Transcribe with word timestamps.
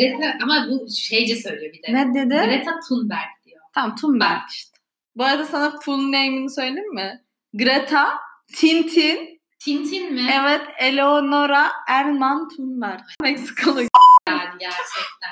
Greta 0.00 0.38
ama 0.42 0.66
bu 0.70 0.86
şeyce 0.90 1.36
söylüyor 1.36 1.72
bir 1.72 1.82
de. 1.82 1.94
Ne 1.94 2.14
dedi? 2.14 2.34
Greta 2.34 2.80
Thunberg 2.88 3.44
diyor. 3.46 3.60
Tamam 3.74 3.96
Thunberg 3.96 4.40
işte. 4.50 4.78
Bu 5.16 5.24
arada 5.24 5.44
sana 5.44 5.80
full 5.80 5.98
name'ini 6.02 6.50
söyleyeyim 6.50 6.94
mi? 6.94 7.24
Greta 7.54 8.18
Tintin 8.56 9.40
Tintin 9.58 10.12
mi? 10.14 10.30
Evet, 10.40 10.62
Eleonora 10.78 11.72
Erman 11.88 12.48
Thunberg. 12.48 13.00
Meksikalı. 13.22 13.82
Yani 14.28 14.50
gerçekten. 14.60 15.30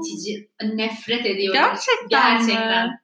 İtici. 0.00 0.50
Nefret 0.62 1.26
ediyorum. 1.26 1.60
Gerçekten, 1.60 2.08
Gerçekten. 2.38 2.86
mi? 2.88 3.00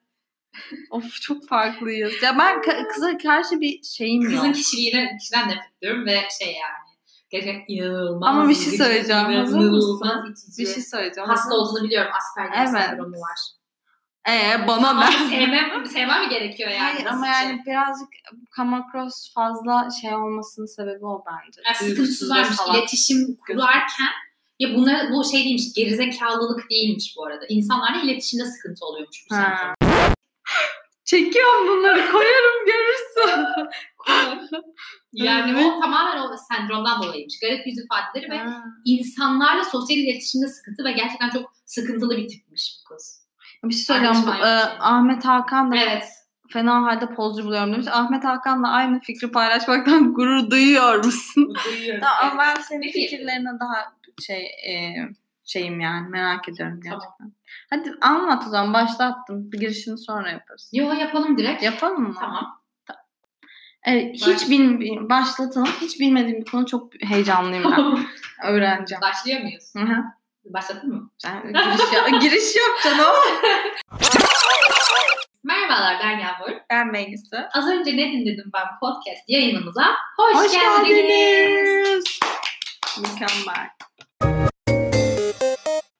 Of 0.90 1.20
çok 1.22 1.48
farklıyız. 1.48 2.22
Ya 2.22 2.38
ben 2.38 2.62
kıza 2.88 3.18
karşı 3.18 3.60
bir 3.60 3.82
şeyim 3.82 4.22
Kızın 4.22 4.46
yok. 4.46 4.54
kişiliğine, 4.54 5.16
kişiden 5.20 5.48
nefret 5.48 5.72
ediyorum 5.78 6.06
ve 6.06 6.22
şey 6.38 6.52
yani. 6.52 6.87
Gerçekten 7.30 7.74
inanılmaz. 7.74 8.28
Ama 8.28 8.48
bir 8.48 8.54
şey 8.54 8.76
söyleyeceğim. 8.76 9.30
İnanılmaz 9.30 10.30
itici. 10.30 10.58
Bir 10.58 10.74
şey 10.74 10.82
söyleyeceğim. 10.82 11.28
Hasta 11.28 11.54
olduğunu 11.54 11.84
biliyorum. 11.84 12.12
Asperger 12.16 12.58
Evet. 12.62 12.70
sendromu 12.70 13.16
var. 13.16 13.38
Ee, 14.28 14.66
bana 14.68 14.88
Ama 14.88 15.04
ne? 15.04 15.12
sevmem, 15.30 15.86
sevmem 15.86 16.22
mi 16.22 16.28
gerekiyor 16.28 16.70
yani? 16.70 16.80
Hayır 16.92 17.06
ama 17.06 17.26
yani 17.26 17.62
birazcık 17.66 18.08
come 18.56 18.76
across 18.76 19.34
fazla 19.34 19.88
şey 20.00 20.14
olmasının 20.14 20.66
sebebi 20.66 21.06
o 21.06 21.24
bence. 21.26 21.60
Yani 21.66 21.90
sıkıntısı 21.90 22.30
varmış 22.30 22.56
salak. 22.56 22.78
iletişim 22.78 23.36
kurarken 23.46 24.08
ya 24.58 24.74
bunlar 24.74 25.12
bu 25.12 25.24
şey 25.24 25.44
değilmiş 25.44 25.72
gerizekalılık 25.72 26.70
değilmiş 26.70 27.14
bu 27.16 27.26
arada. 27.26 27.46
İnsanlarla 27.48 28.00
iletişimde 28.02 28.44
sıkıntı 28.44 28.84
oluyormuş 28.86 29.24
bu 29.30 29.34
sendrom. 29.34 29.74
Çekiyorum 31.08 31.68
bunları 31.68 32.12
koyarım 32.12 32.66
görürsün. 32.66 33.46
Yani 35.12 35.66
o 35.66 35.80
tamamen 35.80 36.18
o 36.18 36.36
sendromdan 36.48 37.02
dolayıymış. 37.02 37.40
Garip 37.40 37.66
yüz 37.66 37.78
ifadeleri 37.78 38.30
ve 38.30 38.38
Ha. 38.38 38.64
insanlarla 38.84 39.64
sosyal 39.64 39.98
iletişimde 39.98 40.48
sıkıntı 40.48 40.84
ve 40.84 40.92
gerçekten 40.92 41.30
çok 41.30 41.52
sıkıntılı 41.66 42.16
bir 42.16 42.28
tipmiş 42.28 42.74
bu 42.80 42.94
kız. 42.94 43.26
bir 43.64 43.74
şey 43.74 43.82
söyleyeceğim. 43.82 44.26
Bu, 44.26 44.30
e. 44.46 44.50
Ahmet 44.80 45.24
Hakan 45.24 45.72
da 45.72 45.76
Evet. 45.76 46.04
fena 46.52 46.82
halde 46.82 47.14
pozcu 47.14 47.44
buluyorum 47.44 47.72
demiş. 47.72 47.86
Ahmet 47.90 48.24
Hakan'la 48.24 48.68
aynı 48.70 49.00
fikri 49.00 49.30
paylaşmaktan 49.32 50.14
gurur 50.14 50.50
duyuyor 50.50 51.04
musun? 51.04 51.54
Duyuyorum. 51.66 52.00
Tamam 52.00 52.32
ama 52.32 52.42
ben 52.42 52.62
senin 52.62 52.82
Peki. 52.82 52.92
fikirlerine 53.00 53.50
daha 53.60 53.92
şey 54.26 54.42
e, 54.44 54.94
şeyim 55.44 55.80
yani 55.80 56.08
merak 56.08 56.48
ediyorum 56.48 56.80
Tamam. 56.84 57.32
Hadi 57.70 57.92
anlat 58.00 58.44
o 58.46 58.50
zaman 58.50 58.74
başlattım. 58.74 59.52
Bir 59.52 59.58
girişini 59.60 59.98
sonra 59.98 60.30
yaparız. 60.30 60.70
Yo 60.72 60.92
yapalım 60.92 61.38
direkt. 61.38 61.62
Yapalım 61.62 62.02
mı? 62.02 62.14
Tamam. 62.20 62.58
Evet, 63.84 64.14
hiç 64.14 64.50
bil, 64.50 65.08
başlatalım. 65.08 65.68
Hiç 65.80 66.00
bilmediğim 66.00 66.40
bir 66.40 66.50
konu 66.50 66.66
çok 66.66 66.92
heyecanlıyım 67.02 67.64
ben. 67.64 67.98
Öğreneceğim. 68.52 69.02
Başlıyor 69.02 69.40
muyuz? 69.40 69.72
Hı 69.76 69.82
hı. 69.82 70.04
Başladın 70.44 70.94
mı? 70.94 71.10
Sen 71.18 71.42
giriş, 71.42 72.20
giriş 72.22 72.56
yok 72.56 72.80
canım. 72.84 73.14
Merhabalar 75.44 75.96
ben 76.02 76.18
Yağmur. 76.18 76.60
Ben 76.70 76.92
Bengüsü. 76.92 77.36
Az 77.52 77.68
önce 77.68 77.96
ne 77.96 78.12
dinledim 78.12 78.50
ben 78.54 78.64
podcast 78.80 79.22
yayınımıza? 79.28 79.86
Hoş, 80.16 80.34
Hoş 80.34 80.52
geldiniz. 80.52 80.88
geldiniz. 80.88 82.04
Mükemmel. 82.98 83.68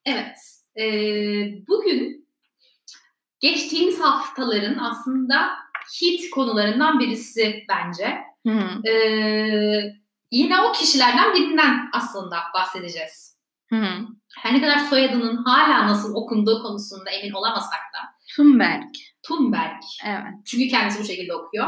Evet. 0.07 0.58
Eee, 0.79 1.65
bugün 1.69 2.29
geçtiğimiz 3.41 4.01
haftaların 4.01 4.79
aslında 4.79 5.51
hit 6.03 6.31
konularından 6.31 7.01
birisi 7.01 7.65
bence. 7.69 8.19
Hı. 8.47 8.81
Eee, 8.85 9.97
yine 10.31 10.61
o 10.61 10.73
kişilerden 10.73 11.35
birinden 11.35 11.91
aslında 11.93 12.37
bahsedeceğiz. 12.55 13.39
Hı 13.71 13.77
hı. 13.77 14.07
Her 14.39 14.55
ne 14.55 14.61
kadar 14.61 14.79
soyadının 14.79 15.37
hala 15.37 15.89
nasıl 15.89 16.15
okunduğu 16.15 16.63
konusunda 16.63 17.11
emin 17.11 17.33
olamasak 17.33 17.81
da 17.95 17.99
Thunberg. 18.37 18.83
Thunberg. 19.23 19.83
Evet. 20.07 20.35
Çünkü 20.47 20.69
kendisi 20.69 21.01
bu 21.01 21.05
şekilde 21.05 21.35
okuyor. 21.35 21.67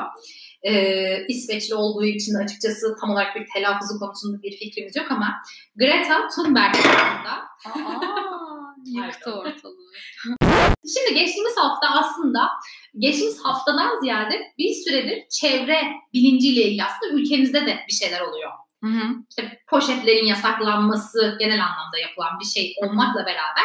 Ee, 0.62 1.26
İsveçli 1.28 1.74
olduğu 1.74 2.04
için 2.04 2.34
açıkçası 2.34 2.96
tam 3.00 3.10
olarak 3.10 3.36
bir 3.36 3.46
telaffuzu 3.54 3.98
konusunda 3.98 4.42
bir 4.42 4.56
fikrimiz 4.56 4.96
yok 4.96 5.10
ama 5.10 5.34
Greta 5.76 6.28
Thunberg 6.28 6.74
hakkında 6.74 7.30
Aa, 7.66 8.49
yıktı 8.86 9.32
ortalığı. 9.32 9.90
Şimdi 10.94 11.14
geçtiğimiz 11.14 11.56
hafta 11.56 11.88
aslında 11.88 12.50
geçtiğimiz 12.98 13.44
haftadan 13.44 14.00
ziyade 14.00 14.52
bir 14.58 14.72
süredir 14.72 15.28
çevre 15.28 15.82
bilinciyle 16.14 16.62
ilgili 16.62 16.84
aslında 16.84 17.12
ülkemizde 17.12 17.66
de 17.66 17.78
bir 17.88 17.94
şeyler 17.94 18.20
oluyor. 18.20 18.50
Hı 18.84 18.90
hı. 18.90 19.02
İşte 19.30 19.62
poşetlerin 19.68 20.26
yasaklanması 20.26 21.36
genel 21.38 21.64
anlamda 21.64 21.98
yapılan 21.98 22.40
bir 22.40 22.44
şey 22.44 22.74
olmakla 22.82 23.26
beraber 23.26 23.64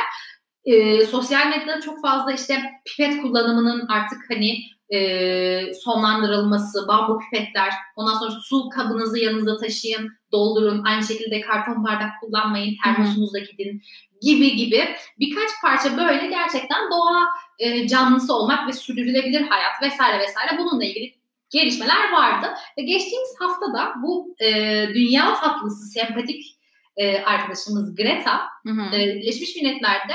e, 0.65 1.05
sosyal 1.05 1.47
medyada 1.47 1.81
çok 1.81 2.01
fazla 2.01 2.31
işte 2.31 2.63
pipet 2.85 3.21
kullanımının 3.21 3.87
artık 3.87 4.17
hani 4.29 4.57
e, 4.93 5.73
sonlandırılması, 5.73 6.87
bambu 6.87 7.19
pipetler, 7.19 7.73
ondan 7.95 8.13
sonra 8.13 8.31
su 8.31 8.69
kabınızı 8.69 9.19
yanınızda 9.19 9.57
taşıyın, 9.57 10.11
doldurun, 10.31 10.83
aynı 10.83 11.03
şekilde 11.03 11.41
karton 11.41 11.83
bardak 11.83 12.09
kullanmayın, 12.21 12.75
termosunuzla 12.83 13.39
gidin 13.39 13.81
gibi 14.21 14.55
gibi 14.55 14.95
birkaç 15.19 15.49
parça 15.61 15.97
böyle 15.97 16.27
gerçekten 16.27 16.91
doğa 16.91 17.27
e, 17.59 17.87
canlısı 17.87 18.33
olmak 18.35 18.67
ve 18.67 18.73
sürdürülebilir 18.73 19.41
hayat 19.41 19.81
vesaire 19.81 20.19
vesaire 20.19 20.57
bununla 20.57 20.85
ilgili 20.85 21.15
gelişmeler 21.49 22.11
vardı. 22.11 22.47
Ve 22.77 22.81
geçtiğimiz 22.81 23.35
haftada 23.39 23.93
bu 24.03 24.35
e, 24.39 24.49
dünya 24.93 25.35
tatlısı, 25.35 25.85
sempatik 25.85 26.57
e, 26.97 27.21
arkadaşımız 27.21 27.95
Greta 27.95 28.41
Hı 28.65 28.71
hı. 28.71 28.95
e, 28.95 29.15
Birleşmiş 29.15 29.55
Milletler'de 29.55 30.13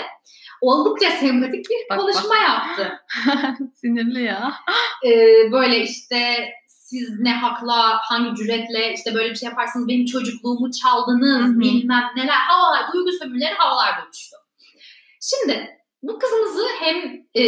oldukça 0.61 1.11
sempatik 1.11 1.65
bir 1.71 1.91
Bak, 1.91 1.99
konuşma 1.99 2.37
yaptı. 2.37 3.01
Sinirli 3.75 4.23
ya. 4.23 4.55
E, 5.07 5.11
böyle 5.53 5.81
işte 5.81 6.51
siz 6.67 7.21
ne 7.21 7.33
hakla, 7.35 7.99
hangi 8.03 8.37
cüretle 8.37 8.95
işte 8.95 9.15
böyle 9.15 9.31
bir 9.31 9.37
şey 9.37 9.49
yaparsınız, 9.49 9.89
benim 9.89 10.07
çocukluğumu 10.07 10.71
çaldınız, 10.83 11.47
Hı 11.47 11.57
hı. 11.57 11.61
bilmem 11.61 12.05
neler, 12.17 12.37
havalar, 12.49 12.93
duygu 12.93 13.13
sömürüleri 13.13 13.55
havalarda 13.55 14.09
uçtu. 14.09 14.37
Şimdi 15.21 15.81
bu 16.03 16.19
kızımızı 16.19 16.67
hem 16.81 17.27
e, 17.37 17.45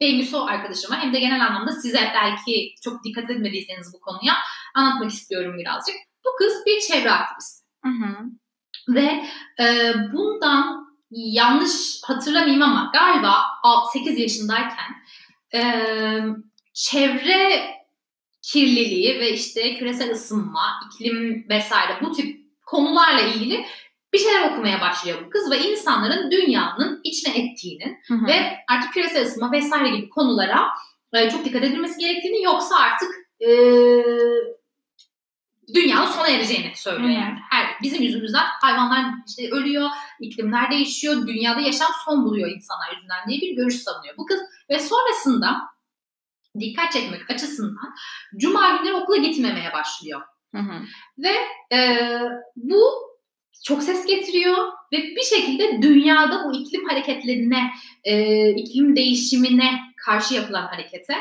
Bengüsü 0.00 0.36
arkadaşıma 0.36 1.02
hem 1.02 1.12
de 1.12 1.20
genel 1.20 1.46
anlamda 1.46 1.72
size 1.72 2.12
belki 2.14 2.74
çok 2.82 3.04
dikkat 3.04 3.30
etmediyseniz 3.30 3.94
bu 3.94 4.00
konuya 4.00 4.34
anlatmak 4.74 5.10
istiyorum 5.10 5.58
birazcık. 5.58 5.94
Bu 6.24 6.28
kız 6.38 6.52
bir 6.66 6.80
çevre 6.80 7.10
aktivisti. 7.10 7.66
Hı 7.84 7.88
hı. 7.88 8.24
Ve 8.88 9.24
e, 9.60 9.94
bundan 10.12 10.89
yanlış 11.10 12.00
hatırlamayayım 12.04 12.62
ama 12.62 12.90
galiba 12.94 13.34
8 13.92 14.18
yaşındayken 14.18 14.94
e, 15.54 15.60
çevre 16.74 17.70
kirliliği 18.42 19.20
ve 19.20 19.30
işte 19.32 19.76
küresel 19.76 20.12
ısınma, 20.12 20.80
iklim 20.86 21.46
vesaire 21.48 21.98
bu 22.02 22.12
tip 22.12 22.40
konularla 22.66 23.20
ilgili 23.20 23.66
bir 24.12 24.18
şeyler 24.18 24.50
okumaya 24.50 24.80
başlıyor 24.80 25.18
bu 25.26 25.30
kız 25.30 25.50
ve 25.50 25.58
insanların 25.58 26.30
dünyanın 26.30 27.00
içine 27.04 27.38
ettiğinin 27.38 27.98
Hı 28.08 28.14
hı. 28.14 28.26
ve 28.26 28.56
artık 28.68 28.92
küresel 28.92 29.26
ısınma 29.26 29.52
vesaire 29.52 29.96
gibi 29.96 30.08
konulara 30.08 30.68
e, 31.12 31.30
çok 31.30 31.44
dikkat 31.44 31.64
edilmesi 31.64 31.98
gerektiğini 31.98 32.42
yoksa 32.42 32.76
artık 32.76 33.08
e, 33.40 33.50
dünyanın 35.74 36.10
sona 36.10 36.28
ereceğini 36.28 36.72
söylüyor 36.76 37.10
yani. 37.10 37.38
Her 37.50 37.66
bizim 37.82 38.02
yüzümüzden 38.02 38.44
hayvanlar 38.60 39.04
işte 39.28 39.50
ölüyor, 39.50 39.88
iklimler 40.20 40.70
değişiyor, 40.70 41.26
dünyada 41.26 41.60
yaşam 41.60 41.90
son 42.04 42.24
buluyor 42.24 42.50
insanlar 42.50 42.94
yüzünden 42.94 43.28
diye 43.28 43.40
bir 43.40 43.56
görüş 43.56 43.74
savunuyor 43.74 44.16
bu 44.16 44.26
kız 44.26 44.40
ve 44.70 44.78
sonrasında 44.78 45.60
dikkat 46.60 46.92
çekmek 46.92 47.30
açısından 47.30 47.94
cuma 48.36 48.76
günleri 48.76 48.94
okula 48.94 49.16
gitmemeye 49.16 49.72
başlıyor. 49.72 50.20
Hı 50.54 50.60
hı. 50.60 50.82
Ve 51.18 51.34
e, 51.76 51.98
bu 52.56 53.10
çok 53.64 53.82
ses 53.82 54.06
getiriyor 54.06 54.56
ve 54.92 54.96
bir 54.96 55.22
şekilde 55.22 55.82
dünyada 55.82 56.44
bu 56.44 56.60
iklim 56.60 56.88
hareketlerine, 56.88 57.70
e, 58.04 58.48
iklim 58.50 58.96
değişimine 58.96 59.80
karşı 59.96 60.34
yapılan 60.34 60.66
harekete 60.66 61.14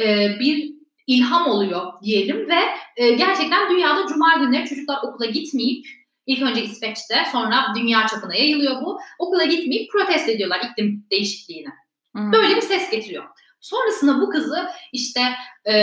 e, 0.00 0.36
bir 0.40 0.79
ilham 1.06 1.46
oluyor 1.46 1.92
diyelim 2.02 2.48
ve 2.48 2.60
e, 2.96 3.10
gerçekten 3.10 3.70
dünyada 3.70 4.06
cuma 4.06 4.34
günleri 4.34 4.68
çocuklar 4.68 4.98
okula 5.02 5.26
gitmeyip 5.26 5.86
ilk 6.26 6.42
önce 6.42 6.62
İsveç'te 6.62 7.24
sonra 7.32 7.66
dünya 7.76 8.06
çapına 8.06 8.34
yayılıyor 8.34 8.82
bu. 8.82 9.00
Okula 9.18 9.44
gitmeyip 9.44 9.92
protesto 9.92 10.30
ediyorlar 10.30 10.60
iklim 10.72 11.06
değişikliğini. 11.10 11.68
Hı. 12.16 12.32
Böyle 12.32 12.56
bir 12.56 12.62
ses 12.62 12.90
getiriyor. 12.90 13.24
Sonrasında 13.60 14.20
bu 14.20 14.30
kızı 14.30 14.68
işte 14.92 15.20
e, 15.68 15.74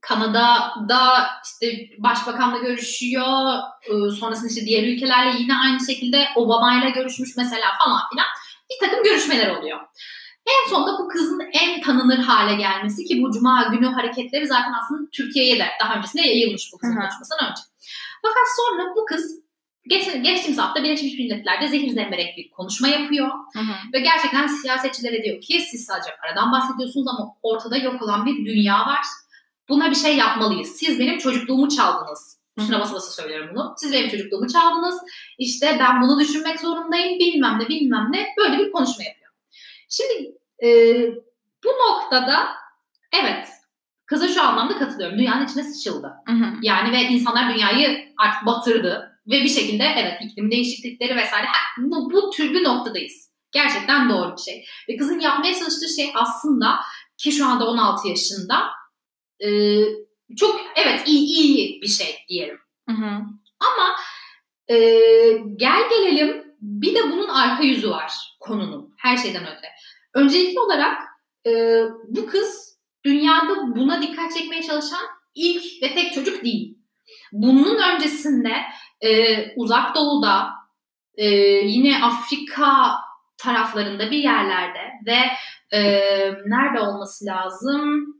Kanada'da 0.00 1.26
işte 1.44 1.88
başbakanla 1.98 2.58
görüşüyor. 2.58 3.58
E, 3.82 4.10
sonrasında 4.10 4.48
işte 4.48 4.66
diğer 4.66 4.82
ülkelerle 4.82 5.38
yine 5.38 5.56
aynı 5.56 5.86
şekilde 5.86 6.28
Obama'yla 6.36 6.88
görüşmüş 6.88 7.36
mesela 7.36 7.66
falan 7.78 8.00
filan. 8.10 8.26
Bir 8.70 8.86
takım 8.86 9.04
görüşmeler 9.04 9.56
oluyor. 9.56 9.78
En 10.48 10.70
sonunda 10.70 10.98
bu 10.98 11.08
kızın 11.08 11.42
en 11.52 11.80
tanınır 11.80 12.18
hale 12.18 12.54
gelmesi 12.54 13.04
ki 13.04 13.22
bu 13.22 13.30
Cuma 13.30 13.62
günü 13.62 13.86
hareketleri 13.86 14.46
zaten 14.46 14.72
aslında 14.82 15.10
Türkiye'ye 15.12 15.58
de 15.58 15.66
daha 15.80 15.96
öncesinde 15.96 16.26
yayılmış 16.26 16.70
bu 16.72 16.78
kızın 16.78 16.96
konuşmasından 16.96 17.50
önce. 17.50 17.62
Fakat 18.22 18.46
sonra 18.56 18.94
bu 18.96 19.04
kız 19.04 19.48
Geç, 19.88 20.22
geçtiğimiz 20.22 20.58
hafta 20.58 20.82
Birleşmiş 20.82 21.18
Milletler'de 21.18 21.68
zehir 21.68 21.90
zemberek 21.90 22.36
bir 22.36 22.50
konuşma 22.50 22.88
yapıyor. 22.88 23.28
Hı 23.28 23.58
hı. 23.58 23.92
Ve 23.92 24.00
gerçekten 24.00 24.46
siyasetçilere 24.46 25.24
diyor 25.24 25.40
ki 25.40 25.60
siz 25.60 25.84
sadece 25.84 26.10
paradan 26.22 26.52
bahsediyorsunuz 26.52 27.06
ama 27.08 27.34
ortada 27.42 27.76
yok 27.76 28.02
olan 28.02 28.26
bir 28.26 28.46
dünya 28.46 28.74
var. 28.74 29.04
Buna 29.68 29.90
bir 29.90 29.94
şey 29.94 30.16
yapmalıyız. 30.16 30.68
Siz 30.68 30.98
benim 30.98 31.18
çocukluğumu 31.18 31.68
çaldınız. 31.68 32.38
Üstüne 32.56 32.80
basa 32.80 32.94
basa 32.94 33.22
söylüyorum 33.22 33.50
bunu. 33.54 33.74
Siz 33.76 33.92
benim 33.92 34.10
çocukluğumu 34.10 34.48
çaldınız. 34.48 35.00
İşte 35.38 35.76
ben 35.80 36.02
bunu 36.02 36.20
düşünmek 36.20 36.60
zorundayım. 36.60 37.18
Bilmem 37.18 37.58
ne 37.60 37.68
bilmem 37.68 38.08
ne. 38.12 38.26
Böyle 38.38 38.58
bir 38.58 38.72
konuşma 38.72 39.04
yapıyor. 39.04 39.30
Şimdi 39.88 40.37
e, 40.62 40.68
bu 41.64 41.68
noktada 41.68 42.48
evet 43.12 43.48
kıza 44.06 44.28
şu 44.28 44.42
anlamda 44.42 44.78
katılıyorum. 44.78 45.18
Dünyanın 45.18 45.46
içine 45.46 45.62
sıçıldı. 45.62 46.12
Hı 46.26 46.32
hı. 46.32 46.44
Yani 46.62 46.92
ve 46.92 47.02
insanlar 47.02 47.54
dünyayı 47.54 48.12
artık 48.18 48.46
batırdı. 48.46 49.20
Ve 49.26 49.42
bir 49.42 49.48
şekilde 49.48 49.84
evet 49.96 50.14
iklim 50.22 50.50
değişiklikleri 50.50 51.16
vesaire 51.16 51.46
ha, 51.46 51.58
bu, 51.78 52.12
bu 52.12 52.30
tür 52.30 52.54
bir 52.54 52.64
noktadayız. 52.64 53.28
Gerçekten 53.52 54.10
doğru 54.10 54.36
bir 54.36 54.42
şey. 54.42 54.64
Ve 54.88 54.96
kızın 54.96 55.20
yapmaya 55.20 55.54
çalıştığı 55.54 55.88
şey 55.96 56.10
aslında 56.14 56.76
ki 57.18 57.32
şu 57.32 57.46
anda 57.46 57.66
16 57.66 58.08
yaşında 58.08 58.70
e, 59.40 59.48
çok 60.36 60.60
evet 60.76 61.02
iyi 61.06 61.26
iyi 61.26 61.82
bir 61.82 61.88
şey 61.88 62.16
diyelim. 62.28 62.58
Hı 62.88 62.94
hı. 62.94 63.10
Ama 63.60 63.96
e, 64.68 64.76
gel 65.56 65.88
gelelim 65.90 66.44
bir 66.60 66.94
de 66.94 67.12
bunun 67.12 67.28
arka 67.28 67.62
yüzü 67.62 67.90
var 67.90 68.12
konunun 68.40 68.94
her 68.98 69.16
şeyden 69.16 69.42
öte. 69.42 69.68
Öncelikli 70.14 70.60
olarak 70.60 71.02
e, 71.46 71.82
bu 72.08 72.26
kız 72.26 72.78
dünyada 73.04 73.76
buna 73.76 74.02
dikkat 74.02 74.34
çekmeye 74.34 74.62
çalışan 74.62 75.06
ilk 75.34 75.82
ve 75.82 75.94
tek 75.94 76.12
çocuk 76.12 76.44
değil. 76.44 76.78
Bunun 77.32 77.78
öncesinde 77.78 78.52
e, 79.00 79.36
uzak 79.56 79.94
doğuda 79.94 80.50
e, 81.14 81.26
yine 81.66 82.04
Afrika 82.04 82.94
taraflarında 83.38 84.10
bir 84.10 84.18
yerlerde 84.18 84.92
ve 85.06 85.18
e, 85.76 85.80
nerede 86.46 86.80
olması 86.80 87.26
lazım? 87.26 88.14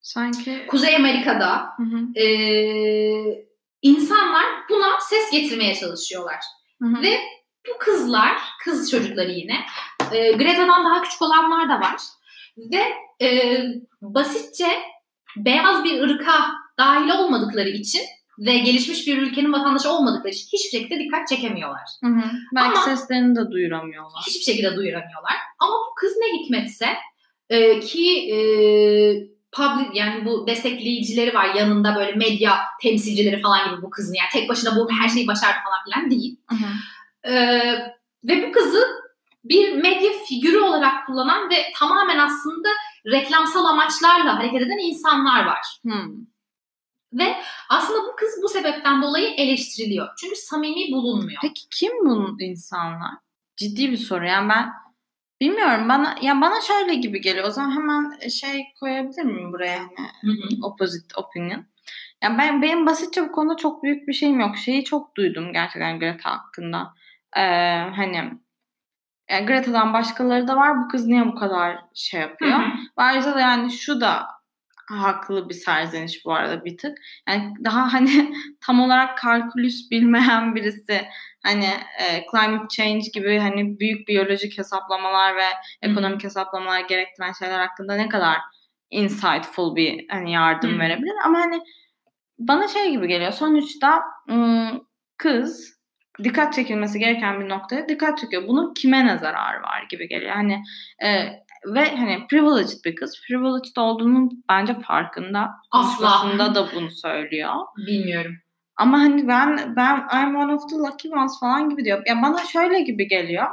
Sanki 0.00 0.66
Kuzey 0.68 0.96
Amerika'da 0.96 1.66
Hı 1.76 1.82
hı. 1.82 2.20
e, 2.20 2.26
insanlar 3.82 4.44
buna 4.70 5.00
ses 5.00 5.30
getirmeye 5.30 5.74
çalışıyorlar. 5.74 6.38
Hı 6.82 6.88
hı. 6.88 7.02
Ve 7.02 7.20
bu 7.68 7.78
kızlar, 7.78 8.38
kız 8.64 8.90
çocukları 8.90 9.30
yine, 9.30 9.66
e, 10.12 10.32
Greta'dan 10.32 10.84
daha 10.84 11.02
küçük 11.02 11.22
olanlar 11.22 11.68
da 11.68 11.80
var. 11.80 12.00
Ve 12.58 12.82
e, 13.26 13.60
basitçe 14.02 14.66
beyaz 15.36 15.84
bir 15.84 16.02
ırka 16.02 16.50
dahil 16.78 17.10
olmadıkları 17.10 17.68
için 17.68 18.02
ve 18.38 18.58
gelişmiş 18.58 19.06
bir 19.06 19.18
ülkenin 19.18 19.52
vatandaşı 19.52 19.90
olmadıkları 19.92 20.32
için 20.32 20.46
hiçbir 20.52 20.78
şekilde 20.78 20.98
dikkat 20.98 21.28
çekemiyorlar. 21.28 21.88
Hı 22.04 22.10
hı. 22.10 22.22
Belki 22.54 22.78
Ama- 22.78 22.84
seslerini 22.84 23.36
de 23.36 23.50
duyuramıyorlar. 23.50 24.22
Hiçbir 24.26 24.52
şekilde 24.52 24.76
duyuramıyorlar. 24.76 25.34
Ama 25.58 25.72
bu 25.72 25.94
kız 25.94 26.12
ne 26.16 26.38
hikmetse 26.38 26.86
e, 27.50 27.80
ki 27.80 28.34
e, 28.34 28.38
public 29.52 29.98
yani 29.98 30.24
bu 30.24 30.46
destekleyicileri 30.46 31.34
var 31.34 31.54
yanında 31.54 31.94
böyle 31.96 32.12
medya 32.12 32.58
temsilcileri 32.82 33.42
falan 33.42 33.70
gibi 33.70 33.82
bu 33.82 33.90
kızın. 33.90 34.14
Yani 34.14 34.28
tek 34.32 34.48
başına 34.48 34.76
bu 34.76 34.88
her 35.00 35.08
şeyi 35.08 35.26
başardı 35.26 35.58
falan 35.64 35.84
filan 35.84 36.10
değil. 36.10 36.36
Hı 36.50 36.56
hı. 36.56 36.70
Ee, 37.24 37.94
ve 38.24 38.48
bu 38.48 38.52
kızı 38.52 38.86
bir 39.44 39.72
medya 39.72 40.12
figürü 40.28 40.58
olarak 40.58 41.06
kullanan 41.06 41.50
ve 41.50 41.72
tamamen 41.76 42.18
aslında 42.18 42.68
reklamsal 43.06 43.64
amaçlarla 43.64 44.38
hareket 44.38 44.62
eden 44.62 44.78
insanlar 44.78 45.46
var. 45.46 45.80
Hı. 45.86 45.92
Ve 47.12 47.36
aslında 47.70 47.98
bu 47.98 48.16
kız 48.16 48.40
bu 48.42 48.48
sebepten 48.48 49.02
dolayı 49.02 49.28
eleştiriliyor. 49.28 50.08
Çünkü 50.20 50.36
samimi 50.36 50.92
bulunmuyor. 50.92 51.38
Peki 51.42 51.62
kim 51.70 51.92
bu 52.04 52.36
insanlar? 52.40 53.14
Ciddi 53.56 53.90
bir 53.90 53.96
soru. 53.96 54.26
Yani 54.26 54.48
ben 54.48 54.72
bilmiyorum. 55.40 55.88
Bana 55.88 56.16
ya 56.22 56.40
bana 56.40 56.60
şöyle 56.60 56.94
gibi 56.94 57.20
geliyor. 57.20 57.48
O 57.48 57.50
zaman 57.50 57.70
hemen 57.70 58.28
şey 58.28 58.64
koyabilir 58.80 59.22
miyim 59.22 59.52
buraya 59.52 59.78
hani 59.78 60.64
opposite 60.64 61.20
opinion. 61.20 61.66
Yani 62.22 62.38
ben 62.38 62.62
benim 62.62 62.86
basitçe 62.86 63.22
bu 63.22 63.32
konuda 63.32 63.56
çok 63.56 63.82
büyük 63.82 64.08
bir 64.08 64.12
şeyim 64.12 64.40
yok. 64.40 64.56
Şeyi 64.56 64.84
çok 64.84 65.16
duydum 65.16 65.52
gerçekten 65.52 65.98
Greta 65.98 66.30
hakkında. 66.30 66.94
Ee, 67.36 67.40
hani 67.96 68.30
yani 69.30 69.46
Greta'dan 69.46 69.92
başkaları 69.92 70.48
da 70.48 70.56
var. 70.56 70.84
Bu 70.84 70.88
kız 70.88 71.06
niye 71.06 71.26
bu 71.26 71.34
kadar 71.34 71.78
şey 71.94 72.20
yapıyor? 72.20 72.58
Hı 72.58 72.62
hı. 72.62 72.70
Ve 72.98 73.02
Ayrıca 73.02 73.34
da 73.34 73.40
yani 73.40 73.70
şu 73.70 74.00
da 74.00 74.26
haklı 74.90 75.48
bir 75.48 75.54
serzeniş 75.54 76.24
bu 76.24 76.34
arada 76.34 76.64
bir 76.64 76.78
tık. 76.78 76.98
Yani 77.28 77.54
daha 77.64 77.92
hani 77.92 78.34
tam 78.60 78.80
olarak 78.80 79.18
kalkülüs 79.18 79.90
bilmeyen 79.90 80.54
birisi 80.54 81.08
hani 81.42 81.68
e, 82.00 82.24
climate 82.30 82.68
change 82.70 83.04
gibi 83.14 83.38
hani 83.38 83.78
büyük 83.80 84.08
biyolojik 84.08 84.58
hesaplamalar 84.58 85.36
ve 85.36 85.46
ekonomik 85.82 86.24
hesaplamalar 86.24 86.80
gerektiren 86.80 87.32
şeyler 87.32 87.58
hakkında 87.58 87.94
ne 87.94 88.08
kadar 88.08 88.36
insightful 88.90 89.76
bir 89.76 90.06
hani 90.10 90.32
yardım 90.32 90.74
Hı. 90.74 90.78
verebilir 90.78 91.14
ama 91.24 91.38
hani 91.38 91.62
bana 92.38 92.68
şey 92.68 92.90
gibi 92.90 93.08
geliyor. 93.08 93.32
Sonuçta 93.32 94.02
ım, 94.30 94.86
kız 95.16 95.79
dikkat 96.24 96.54
çekilmesi 96.54 96.98
gereken 96.98 97.40
bir 97.40 97.48
noktaya 97.48 97.88
dikkat 97.88 98.18
çekiyor. 98.18 98.48
Bunun 98.48 98.74
kime 98.74 99.06
ne 99.06 99.18
zararı 99.18 99.62
var 99.62 99.86
gibi 99.90 100.08
geliyor. 100.08 100.32
Hani 100.32 100.62
e, 101.02 101.08
ve 101.66 101.96
hani 101.96 102.26
privileged 102.30 102.84
bir 102.84 102.94
kız. 102.94 103.20
Privileged 103.28 103.76
olduğunun 103.76 104.44
bence 104.48 104.74
farkında. 104.80 105.50
Asla. 105.70 106.54
Da 106.54 106.68
bunu 106.74 106.90
söylüyor. 106.90 107.54
Bilmiyorum. 107.86 108.34
Ama 108.76 108.98
hani 108.98 109.28
ben 109.28 109.76
ben 109.76 109.96
I'm 109.96 110.36
one 110.36 110.54
of 110.54 110.70
the 110.70 110.76
lucky 110.76 111.14
ones 111.14 111.40
falan 111.40 111.70
gibi 111.70 111.84
diyor. 111.84 112.02
Ya 112.06 112.22
bana 112.22 112.38
şöyle 112.38 112.80
gibi 112.80 113.08
geliyor. 113.08 113.46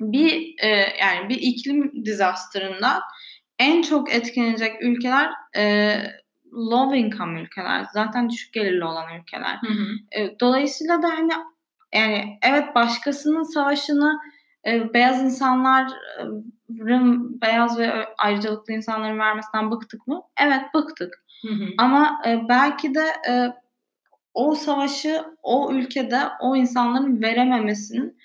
Bir 0.00 0.54
e, 0.62 0.68
yani 1.00 1.28
bir 1.28 1.38
iklim 1.40 2.04
disaster'ından 2.04 3.00
en 3.58 3.82
çok 3.82 4.14
etkilenecek 4.14 4.82
ülkeler 4.82 5.30
e, 5.56 5.96
low 6.52 6.98
income 6.98 7.40
ülkeler. 7.40 7.86
Zaten 7.92 8.30
düşük 8.30 8.52
gelirli 8.52 8.84
olan 8.84 9.20
ülkeler. 9.20 9.56
Hı 9.60 9.72
hı. 9.72 10.20
E, 10.20 10.40
dolayısıyla 10.40 11.02
da 11.02 11.08
hani 11.08 11.32
yani 11.94 12.38
evet 12.42 12.74
başkasının 12.74 13.42
savaşını 13.42 14.18
e, 14.66 14.94
beyaz 14.94 15.22
insanların 15.22 17.40
beyaz 17.40 17.78
ve 17.78 17.92
ayrıcalıklı 18.18 18.72
insanların 18.72 19.18
vermesinden 19.18 19.70
bıktık 19.70 20.06
mı? 20.06 20.22
Evet 20.40 20.62
bıktık. 20.74 21.24
Hı 21.42 21.52
hı. 21.52 21.68
Ama 21.78 22.22
e, 22.26 22.48
belki 22.48 22.94
de 22.94 23.04
e, 23.28 23.52
o 24.34 24.54
savaşı 24.54 25.24
o 25.42 25.72
ülkede 25.72 26.20
o 26.40 26.56
insanların 26.56 27.22
verememesinin 27.22 28.18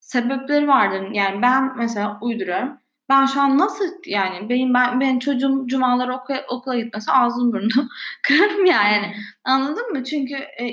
sebepleri 0.00 0.68
vardır. 0.68 1.10
Yani 1.12 1.42
ben 1.42 1.76
mesela 1.76 2.18
uyduruyorum. 2.22 2.78
Ben 3.08 3.26
şu 3.26 3.40
an 3.40 3.58
nasıl 3.58 3.84
yani 4.06 4.48
benim 4.48 4.74
ben 4.74 5.00
benim 5.00 5.18
çocuğum 5.18 5.64
cumaları 5.66 6.14
okula, 6.14 6.44
okula 6.48 6.76
gitmesi 6.76 7.12
ağzım 7.12 7.52
burnum 7.52 7.88
kırarım 8.22 8.64
yani. 8.64 9.14
Anladın 9.44 9.92
mı? 9.92 10.04
Çünkü 10.04 10.34
e, 10.34 10.64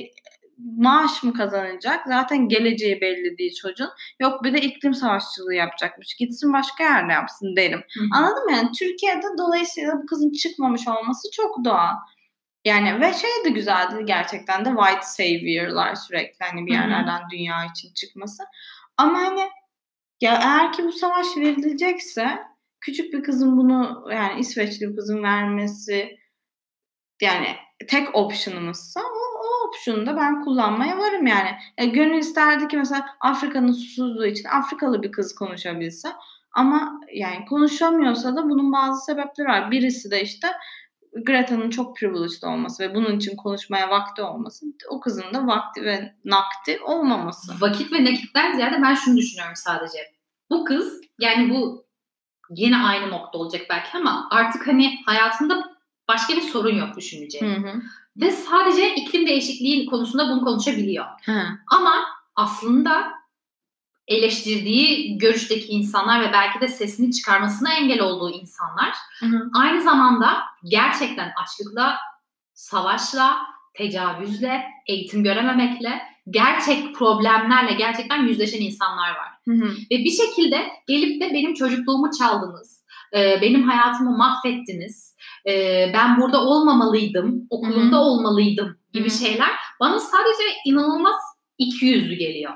maaş 0.77 1.23
mı 1.23 1.33
kazanacak? 1.33 2.07
Zaten 2.07 2.47
geleceği 2.49 3.01
belli 3.01 3.37
değil 3.37 3.53
çocuğun. 3.61 3.89
Yok 4.19 4.43
bir 4.43 4.53
de 4.53 4.61
iklim 4.61 4.93
savaşçılığı 4.93 5.53
yapacakmış. 5.53 6.15
Gitsin 6.15 6.53
başka 6.53 6.83
yerde 6.83 7.13
yapsın 7.13 7.55
derim. 7.55 7.83
Hı 7.97 7.99
hı. 7.99 8.07
Anladın 8.13 8.45
mı? 8.45 8.51
Yani 8.51 8.69
Türkiye'de 8.79 9.27
dolayısıyla 9.37 9.93
bu 10.03 10.05
kızın 10.05 10.31
çıkmamış 10.31 10.87
olması 10.87 11.31
çok 11.31 11.65
doğal. 11.65 11.95
Yani 12.65 13.01
ve 13.01 13.13
şey 13.13 13.45
de 13.45 13.49
güzeldi 13.49 14.03
gerçekten 14.05 14.65
de 14.65 14.69
white 14.69 15.01
savior'lar 15.03 15.95
sürekli 15.95 16.45
hani 16.45 16.65
bir 16.65 16.73
yerlerden 16.73 17.21
dünya 17.31 17.65
için 17.65 17.93
çıkması. 17.93 18.43
Ama 18.97 19.19
hani 19.19 19.49
ya 20.21 20.39
eğer 20.43 20.73
ki 20.73 20.83
bu 20.83 20.91
savaş 20.91 21.27
verilecekse 21.37 22.39
küçük 22.81 23.13
bir 23.13 23.23
kızın 23.23 23.57
bunu 23.57 24.05
yani 24.11 24.39
İsveçli 24.39 24.89
bir 24.89 24.95
kızın 24.95 25.23
vermesi 25.23 26.17
yani 27.21 27.47
tek 27.87 28.15
option'ımızsa 28.15 28.99
o, 28.99 29.22
o 29.43 29.67
option'u 29.67 30.05
da 30.05 30.17
ben 30.17 30.43
kullanmaya 30.43 30.97
varım 30.97 31.27
yani. 31.27 31.49
E, 31.77 31.85
gönül 31.85 32.17
isterdi 32.17 32.67
ki 32.67 32.77
mesela 32.77 33.05
Afrika'nın 33.19 33.71
susuzluğu 33.71 34.25
için 34.25 34.49
Afrikalı 34.49 35.03
bir 35.03 35.11
kız 35.11 35.35
konuşabilse 35.35 36.09
ama 36.53 37.01
yani 37.13 37.45
konuşamıyorsa 37.45 38.35
da 38.35 38.49
bunun 38.49 38.71
bazı 38.73 39.05
sebepleri 39.05 39.47
var. 39.47 39.71
Birisi 39.71 40.11
de 40.11 40.21
işte 40.21 40.47
Greta'nın 41.25 41.69
çok 41.69 41.97
privileged 41.97 42.43
olması 42.43 42.83
ve 42.83 42.95
bunun 42.95 43.17
için 43.17 43.35
konuşmaya 43.35 43.89
vakti 43.89 44.21
olması. 44.21 44.65
O 44.89 44.99
kızın 44.99 45.33
da 45.33 45.47
vakti 45.47 45.83
ve 45.83 46.13
nakti 46.25 46.79
olmaması. 46.81 47.61
Vakit 47.61 47.93
ve 47.93 48.03
nakitten 48.03 48.55
ziyade 48.55 48.81
ben 48.81 48.93
şunu 48.93 49.17
düşünüyorum 49.17 49.55
sadece. 49.55 49.97
Bu 50.49 50.65
kız 50.65 51.01
yani 51.19 51.49
bu 51.49 51.85
yine 52.49 52.77
aynı 52.77 53.11
nokta 53.11 53.37
olacak 53.37 53.61
belki 53.69 53.97
ama 53.97 54.27
artık 54.31 54.67
hani 54.67 54.99
hayatında 55.05 55.72
başka 56.07 56.35
bir 56.35 56.41
sorun 56.41 56.75
yok 56.75 56.97
düşüneceği. 56.97 57.43
Hı 57.43 57.67
hı. 57.67 57.81
Ve 58.17 58.31
sadece 58.31 58.95
iklim 58.95 59.27
değişikliği 59.27 59.85
konusunda 59.85 60.29
bunu 60.29 60.43
konuşabiliyor. 60.43 61.05
Hı. 61.25 61.41
Ama 61.67 61.93
aslında 62.35 63.11
eleştirdiği 64.07 65.17
görüşteki 65.17 65.67
insanlar 65.67 66.21
ve 66.21 66.33
belki 66.33 66.61
de 66.61 66.67
sesini 66.67 67.11
çıkarmasına 67.11 67.73
engel 67.73 68.01
olduğu 68.01 68.31
insanlar 68.31 68.93
Hı 69.19 69.25
hı. 69.25 69.49
aynı 69.53 69.83
zamanda 69.83 70.37
gerçekten 70.63 71.33
açlıkla, 71.43 71.97
savaşla 72.53 73.37
tecavüzle, 73.73 74.63
eğitim 74.87 75.23
görememekle, 75.23 76.01
gerçek 76.29 76.95
problemlerle 76.95 77.73
gerçekten 77.73 78.27
yüzleşen 78.27 78.61
insanlar 78.61 79.09
var. 79.09 79.29
Hı 79.45 79.51
hı. 79.51 79.69
Ve 79.91 79.97
bir 79.97 80.11
şekilde 80.11 80.67
gelip 80.87 81.21
de 81.21 81.33
benim 81.33 81.53
çocukluğumu 81.53 82.11
çaldınız, 82.19 82.82
e, 83.15 83.41
benim 83.41 83.63
hayatımı 83.69 84.17
mahvettiniz, 84.17 85.15
e, 85.47 85.91
ben 85.93 86.21
burada 86.21 86.41
olmamalıydım, 86.41 87.47
okulumda 87.49 87.95
Hı 87.95 87.99
hı. 87.99 88.03
olmalıydım 88.03 88.77
gibi 88.93 89.09
Hı 89.09 89.13
hı. 89.13 89.17
şeyler 89.17 89.49
bana 89.79 89.99
sadece 89.99 90.43
inanılmaz 90.65 91.15
iki 91.57 91.85
yüzlü 91.85 92.15
geliyor. 92.15 92.53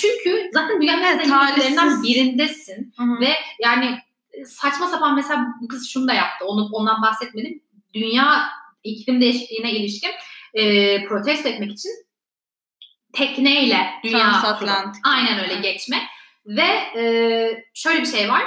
Çünkü 0.00 0.50
zaten 0.52 0.82
dünyanın 0.82 1.02
Evet, 1.02 1.28
talihsiz. 1.28 2.02
birindesin 2.02 2.94
Hı 2.96 3.02
hı. 3.02 3.20
ve 3.20 3.32
yani 3.62 3.98
e, 4.32 4.44
saçma 4.44 4.86
sapan 4.86 5.14
mesela 5.14 5.46
bu 5.60 5.68
kız 5.68 5.88
şunu 5.88 6.08
da 6.08 6.12
yaptı. 6.12 6.44
Onu 6.44 6.68
ondan 6.72 7.02
bahsetmedim. 7.02 7.62
Dünya 7.94 8.48
iklim 8.84 9.20
değişikliğine 9.20 9.72
ilişkin 9.72 10.10
e, 10.54 11.04
protesto 11.04 11.48
etmek 11.48 11.72
için 11.72 11.90
tekneyle 13.12 13.86
dünya. 14.04 14.18
Transatlantik. 14.18 15.02
Aynen 15.06 15.38
öyle 15.40 15.54
geçmek. 15.54 16.02
Ve 16.46 16.66
e, 16.96 17.04
şöyle 17.74 18.00
bir 18.00 18.06
şey 18.06 18.28
var. 18.28 18.42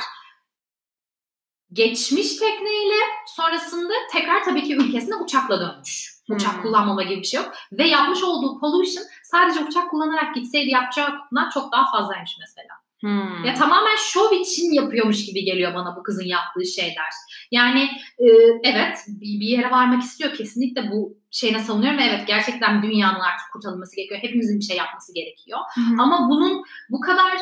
Geçmiş 1.74 2.36
tekneyle 2.36 2.96
sonrasında 3.28 3.94
tekrar 4.12 4.44
tabii 4.44 4.64
ki 4.64 4.76
ülkesine 4.76 5.16
uçakla 5.16 5.60
dönmüş. 5.60 6.14
Uçak 6.30 6.54
Hmm. 6.54 6.62
kullanmama 6.62 7.04
gibi 7.04 7.22
bir 7.22 7.28
şey 7.28 7.42
yok. 7.42 7.54
Ve 7.72 7.88
yapmış 7.88 8.24
olduğu 8.24 8.60
pollution 8.60 9.04
sadece 9.24 9.60
uçak 9.60 9.92
kullanarak 9.92 10.36
gitseydi 10.36 10.70
yapacağından 10.70 11.50
çok 11.54 11.72
daha 11.72 11.92
fazlaymış 11.92 12.38
mesela. 12.40 12.74
Hmm. 13.02 13.46
Ya 13.46 13.54
tamamen 13.54 13.96
şov 13.96 14.32
için 14.32 14.72
yapıyormuş 14.72 15.26
gibi 15.26 15.44
geliyor 15.44 15.76
bana 15.76 15.96
bu 15.96 16.04
kızın 16.04 16.26
yaptığı 16.26 16.66
şeyler. 16.66 17.10
Yani 17.52 17.84
e, 18.20 18.28
evet 18.64 18.98
bir 19.08 19.48
yere 19.48 19.72
varmak 19.72 20.04
istiyor 20.04 20.34
kesinlikle 20.34 20.92
bu 20.92 21.18
şeyine 21.32 21.60
savunuyorum 21.60 22.00
ve 22.00 22.04
evet 22.04 22.28
gerçekten 22.28 22.84
dünyanın 22.84 23.20
artık 23.20 23.46
kurtarılması 23.54 23.96
gerekiyor. 23.96 24.20
Hepimizin 24.24 24.60
bir 24.60 24.64
şey 24.66 24.78
yapması 24.78 25.14
gerekiyor. 25.14 25.60
Hı. 25.76 26.02
Ama 26.02 26.30
bunun 26.30 26.64
bu 26.90 27.02
kadar 27.02 27.38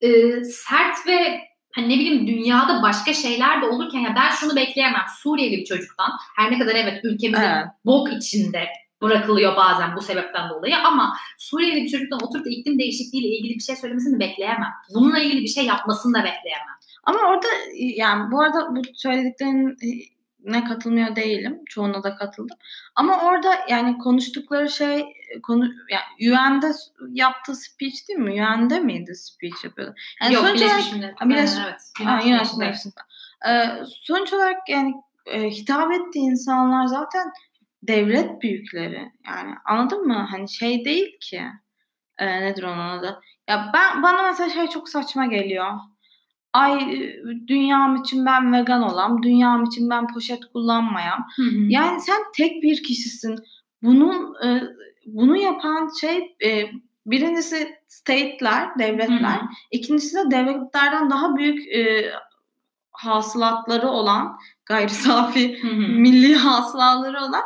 e, 0.00 0.08
sert 0.44 1.06
ve 1.06 1.47
hani 1.78 1.88
ne 1.88 1.94
bileyim 1.94 2.26
dünyada 2.26 2.82
başka 2.82 3.12
şeyler 3.12 3.62
de 3.62 3.66
olurken 3.66 4.00
ya 4.00 4.14
ben 4.16 4.30
şunu 4.30 4.56
bekleyemem. 4.56 5.04
Suriyeli 5.22 5.56
bir 5.56 5.64
çocuktan 5.64 6.10
her 6.36 6.50
ne 6.50 6.58
kadar 6.58 6.74
evet 6.74 7.04
ülkemizin 7.04 7.42
Evet. 7.42 7.66
bok 7.84 8.12
içinde 8.12 8.64
bırakılıyor 9.02 9.56
bazen 9.56 9.96
bu 9.96 10.02
sebepten 10.02 10.50
dolayı 10.50 10.76
ama 10.78 11.16
Suriyeli 11.38 11.84
bir 11.84 11.88
çocuktan 11.88 12.20
oturup 12.22 12.46
da 12.46 12.50
iklim 12.50 12.78
değişikliğiyle 12.78 13.36
ilgili 13.36 13.54
bir 13.54 13.62
şey 13.62 13.76
söylemesini 13.76 14.20
bekleyemem. 14.20 14.72
Bununla 14.94 15.18
ilgili 15.18 15.42
bir 15.42 15.48
şey 15.48 15.64
yapmasını 15.64 16.14
da 16.14 16.18
bekleyemem. 16.18 16.78
Ama 17.04 17.18
orada 17.18 17.46
yani 17.72 18.32
bu 18.32 18.40
arada 18.40 18.76
bu 18.76 18.82
söylediklerin 18.94 19.76
ne 20.44 20.64
katılmıyor 20.64 21.16
değilim. 21.16 21.60
Çoğuna 21.66 22.02
da 22.02 22.16
katıldım. 22.16 22.56
Ama 22.94 23.20
orada 23.24 23.54
yani 23.68 23.98
konuştukları 23.98 24.68
şey 24.68 25.04
konu 25.42 25.64
yani 25.90 26.30
UN'de 26.32 26.72
yaptığı 27.10 27.54
speech 27.54 28.08
değil 28.08 28.18
mi? 28.18 28.46
UN'de 28.46 28.80
miydi 28.80 29.14
speech 29.14 29.64
yapıyordu? 29.64 29.94
Yani 30.22 30.34
Yok 30.34 30.46
sonuç 30.46 30.62
olarak 30.62 30.76
Birleşmiş 30.76 30.92
Milletler. 30.92 31.28
Birleşmiş-. 31.28 32.58
Nations'da. 32.58 33.00
Ee, 33.48 33.84
sonuç 34.02 34.32
olarak 34.32 34.68
yani 34.68 34.94
e, 35.26 35.50
hitap 35.50 35.92
ettiği 35.92 36.30
insanlar 36.30 36.86
zaten 36.86 37.32
devlet 37.82 38.42
büyükleri. 38.42 39.12
Yani 39.26 39.54
anladın 39.64 40.06
mı? 40.06 40.26
Hani 40.30 40.48
şey 40.48 40.84
değil 40.84 41.18
ki. 41.20 41.42
E, 42.18 42.40
nedir 42.40 42.62
onun 42.62 42.98
adı? 42.98 43.20
Ya 43.48 43.70
ben 43.74 44.02
bana 44.02 44.22
mesela 44.22 44.50
şey 44.50 44.66
çok 44.66 44.88
saçma 44.88 45.26
geliyor. 45.26 45.72
Ay 46.52 47.02
dünyam 47.46 47.96
için 47.96 48.26
ben 48.26 48.52
vegan 48.52 48.82
olam, 48.82 49.22
dünyam 49.22 49.64
için 49.64 49.90
ben 49.90 50.06
poşet 50.06 50.44
kullanmayam. 50.52 51.26
Hı 51.36 51.42
hı. 51.42 51.56
Yani 51.68 52.00
sen 52.00 52.22
tek 52.36 52.62
bir 52.62 52.82
kişisin. 52.82 53.36
Bunun 53.82 54.34
e, 54.44 54.62
bunu 55.14 55.36
yapan 55.36 55.90
şey 56.00 56.36
e, 56.44 56.70
birincisi 57.06 57.76
state'ler, 57.86 58.78
devletler. 58.78 59.38
Hı 59.38 59.44
hı. 59.44 59.48
İkincisi 59.70 60.16
de 60.16 60.30
devletlerden 60.30 61.10
daha 61.10 61.36
büyük 61.36 61.74
e, 61.74 62.10
hasılatları 62.92 63.88
olan, 63.88 64.38
gayri 64.66 64.90
safi 64.90 65.62
Hı 65.62 65.68
hı. 65.68 65.72
milli 65.74 66.34
hasılaları 66.34 67.24
olan 67.24 67.42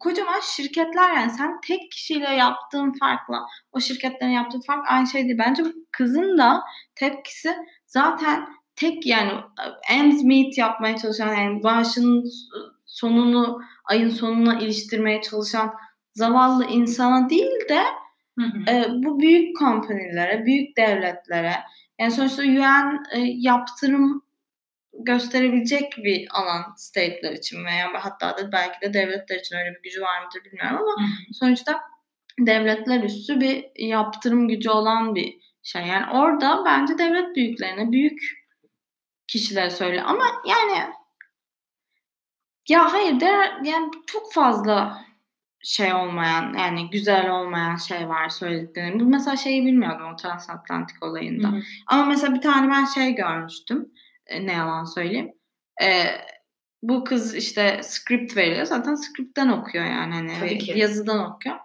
kocaman 0.00 0.40
şirketler 0.42 1.16
yani 1.16 1.30
sen 1.30 1.60
tek 1.60 1.90
kişiyle 1.92 2.30
yaptığın 2.30 2.92
farkla 2.92 3.46
o 3.72 3.80
şirketlerin 3.80 4.30
yaptığı 4.30 4.60
fark 4.60 4.90
aynı 4.90 5.06
şey 5.06 5.24
değil. 5.24 5.38
Bence 5.38 5.62
kızın 5.92 6.38
da 6.38 6.62
tepkisi 6.94 7.56
zaten 7.86 8.48
tek 8.76 9.06
yani 9.06 9.32
ends 9.90 10.22
meet 10.24 10.58
yapmaya 10.58 10.96
çalışan 10.96 11.34
yani 11.34 11.60
maaşının 11.62 12.24
sonunu 12.86 13.60
ayın 13.84 14.10
sonuna 14.10 14.58
iliştirmeye 14.58 15.22
çalışan 15.22 15.74
zavallı 16.18 16.66
insana 16.66 17.30
değil 17.30 17.68
de 17.68 17.82
Hı 18.38 18.44
hı. 18.44 18.70
e, 18.70 18.86
bu 18.88 19.20
büyük 19.20 19.56
kompanilere, 19.56 20.46
büyük 20.46 20.76
devletlere 20.76 21.54
yani 21.98 22.10
sonuçta 22.10 22.42
UN 22.42 23.04
e, 23.12 23.20
yaptırım 23.20 24.22
gösterebilecek 24.92 25.94
bir 25.98 26.28
alan 26.30 26.74
state'ler 26.76 27.32
için 27.32 27.64
veya 27.64 28.04
hatta 28.04 28.38
da 28.38 28.52
belki 28.52 28.80
de 28.80 28.94
devletler 28.94 29.36
için 29.36 29.56
öyle 29.56 29.70
bir 29.74 29.82
gücü 29.82 30.00
var 30.00 30.24
mıdır 30.24 30.44
bilmiyorum 30.44 30.78
ama 30.78 31.06
Hı 31.06 31.34
sonuçta 31.34 31.80
devletler 32.38 33.02
üstü 33.02 33.40
bir 33.40 33.86
yaptırım 33.86 34.48
gücü 34.48 34.70
olan 34.70 35.14
bir 35.14 35.38
şey. 35.62 35.82
Yani 35.82 36.18
orada 36.18 36.62
bence 36.64 36.98
devlet 36.98 37.36
büyüklerine, 37.36 37.92
büyük 37.92 38.20
kişilere 39.28 39.70
söyle. 39.70 40.02
Ama 40.02 40.24
yani 40.46 40.92
ya 42.68 42.92
hayır 42.92 43.20
der, 43.20 43.58
yani 43.64 43.90
çok 44.06 44.32
fazla 44.32 45.04
şey 45.62 45.94
olmayan 45.94 46.54
yani 46.58 46.90
güzel 46.90 47.30
olmayan 47.30 47.76
şey 47.76 48.08
var 48.08 48.28
söylediklerim. 48.28 49.00
Bu 49.00 49.04
mesela 49.04 49.36
şeyi 49.36 49.66
bilmiyordum 49.66 50.12
o 50.12 50.16
transatlantik 50.16 51.02
olayında. 51.02 51.48
Hı 51.48 51.56
hı. 51.56 51.60
Ama 51.86 52.04
mesela 52.04 52.34
bir 52.34 52.40
tane 52.40 52.70
ben 52.70 52.84
şey 52.84 53.14
görmüştüm. 53.14 53.88
E, 54.26 54.46
ne 54.46 54.52
yalan 54.52 54.84
söyleyeyim. 54.84 55.32
E, 55.82 56.04
bu 56.82 57.04
kız 57.04 57.34
işte 57.34 57.80
script 57.82 58.36
veriyor. 58.36 58.64
Zaten 58.64 58.94
script'ten 58.94 59.48
okuyor 59.48 59.84
yani. 59.84 60.14
Hani 60.14 60.32
Tabii 60.40 60.50
ve 60.50 60.58
ki. 60.58 60.72
yazıdan 60.76 61.30
okuyor. 61.30 61.56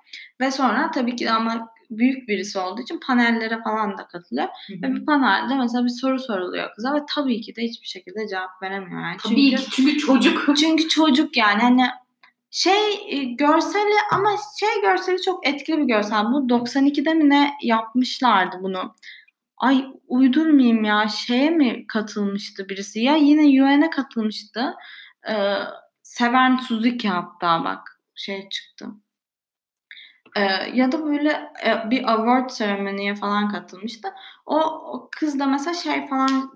Ve 0.42 0.52
sonra 0.52 0.92
tabii 0.92 1.16
ki 1.16 1.32
ama 1.32 1.74
büyük 1.90 2.28
birisi 2.30 2.60
olduğu 2.60 2.82
için 2.82 3.00
panellere 3.08 3.64
falan 3.64 3.98
da 3.98 4.08
katılıyor. 4.08 4.48
Hı 4.68 4.74
Ve 4.84 4.88
hı. 4.88 4.96
bir 4.96 5.06
panelde 5.06 5.56
mesela 5.56 5.84
bir 5.84 5.90
soru 5.90 6.20
soruluyor 6.20 6.74
kıza 6.76 6.96
ve 6.96 7.00
tabii 7.16 7.42
ki 7.42 7.56
de 7.56 7.62
hiçbir 7.62 7.88
şekilde 7.88 8.28
cevap 8.28 8.64
veremiyor. 8.64 9.02
Yani 9.02 9.18
Tabii 9.24 9.36
çünkü 9.36 9.64
ki 9.64 9.72
çünkü 9.72 9.98
çocuk. 9.98 10.58
çünkü 10.58 10.88
çocuk 10.88 11.38
yani 11.38 11.62
hani 11.62 11.86
şey 12.54 12.94
e, 13.10 13.24
görseli 13.24 13.96
ama 14.12 14.36
şey 14.60 14.82
görseli 14.82 15.22
çok 15.22 15.48
etkili 15.48 15.78
bir 15.78 15.84
görsel. 15.84 16.26
Bu 16.26 16.50
92'de 16.50 17.14
mi 17.14 17.30
ne 17.30 17.54
yapmışlardı 17.62 18.58
bunu? 18.62 18.96
Ay 19.58 19.86
uydurmayayım 20.08 20.84
ya 20.84 21.08
şeye 21.08 21.50
mi 21.50 21.88
katılmıştı 21.88 22.70
birisi? 22.70 23.00
Ya 23.00 23.16
yine 23.16 23.64
UN'e 23.64 23.90
katılmıştı. 23.90 24.74
Ee, 25.30 25.56
Seven 26.04 26.58
Suzuki 26.58 27.10
hatta 27.10 27.64
bak 27.64 28.02
şey 28.16 28.50
çıktı. 28.50 28.86
Ee, 30.36 30.42
ya 30.74 30.92
da 30.92 31.06
böyle 31.06 31.30
e, 31.66 31.90
bir 31.92 32.14
award 32.14 32.50
seremoniye 32.50 33.16
falan 33.16 33.50
katılmıştı. 33.50 34.08
O, 34.46 34.60
o 34.94 35.10
kız 35.20 35.40
da 35.40 35.46
mesela 35.46 35.74
şey 35.74 36.08
falan 36.08 36.52